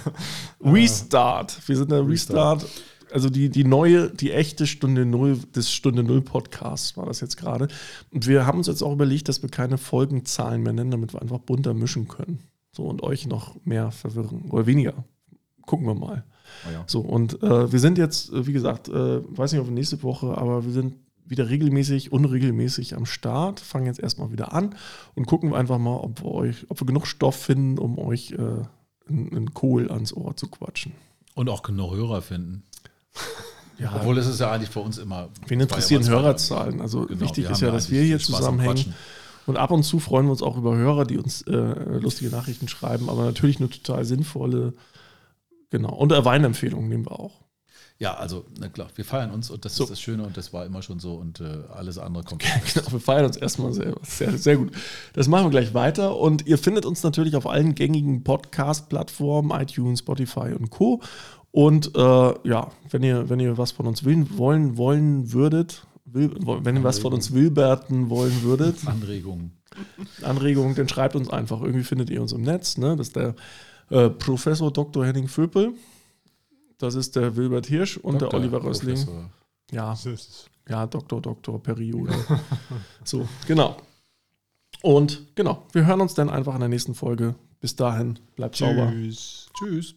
[0.64, 1.56] Restart.
[1.66, 2.66] Wir sind der Restart.
[3.12, 7.36] Also die, die neue, die echte Stunde Null des Stunde Null Podcasts war das jetzt
[7.36, 7.68] gerade.
[8.10, 11.22] Und wir haben uns jetzt auch überlegt, dass wir keine Folgenzahlen mehr nennen, damit wir
[11.22, 12.40] einfach bunter mischen können.
[12.72, 14.50] So und euch noch mehr verwirren.
[14.50, 15.04] Oder weniger.
[15.62, 16.24] Gucken wir mal.
[16.68, 16.84] Oh ja.
[16.86, 20.36] So, und äh, wir sind jetzt, äh, wie gesagt, äh, weiß nicht, ob nächste Woche,
[20.38, 20.94] aber wir sind
[21.26, 24.74] wieder regelmäßig, unregelmäßig am Start, fangen jetzt erstmal wieder an
[25.14, 28.62] und gucken einfach mal, ob wir euch, ob wir genug Stoff finden, um euch äh,
[29.08, 30.92] einen Kohl ans Ohr zu quatschen.
[31.34, 32.62] Und auch genug Hörer finden.
[33.78, 35.30] Ja, Obwohl es ist ja eigentlich für uns immer.
[35.48, 36.80] wen interessieren Hörerzahlen?
[36.80, 38.94] Also Genau, wichtig ist ja, dass wir hier Spaß zusammenhängen.
[39.46, 42.68] Und ab und zu freuen wir uns auch über Hörer, die uns äh, lustige Nachrichten
[42.68, 44.72] schreiben, aber natürlich eine total sinnvolle,
[45.74, 45.92] genau.
[45.92, 47.40] Und äh, Weinempfehlungen nehmen wir auch.
[47.98, 49.84] Ja, also, na klar, wir feiern uns und das So.
[49.84, 52.42] ist das Schöne und das war immer schon so und äh, alles andere kommt.
[52.74, 54.00] Genau, wir feiern uns erstmal selber.
[54.02, 54.72] Sehr, sehr gut.
[55.14, 56.16] Das machen wir gleich weiter.
[56.16, 61.00] Und ihr findet uns natürlich auf allen gängigen Podcast-Plattformen, iTunes, Spotify und Co.
[61.50, 66.32] Und äh, ja, wenn ihr, wenn ihr was von uns will, wollen, wollen würdet, will,
[66.62, 69.52] wenn ihr was von uns Wilberten wollen würdet, Anregungen.
[70.22, 71.60] Anregungen, dann schreibt uns einfach.
[71.62, 72.76] Irgendwie findet ihr uns im Netz.
[72.76, 72.96] Ne?
[72.96, 73.34] Das ist der
[73.90, 75.06] äh, Professor Dr.
[75.06, 75.74] Henning Vöpel.
[76.78, 78.96] Das ist der Wilbert Hirsch und Doktor, der Oliver Rössling.
[78.96, 79.30] Professor.
[79.70, 79.94] Ja,
[80.68, 82.12] ja, Doktor, Doktor, Periode.
[83.04, 83.76] so, genau.
[84.82, 87.34] Und genau, wir hören uns dann einfach in der nächsten Folge.
[87.60, 88.90] Bis dahin, bleibt sauber.
[88.90, 89.48] Tschüss.
[89.58, 89.94] Tschüss.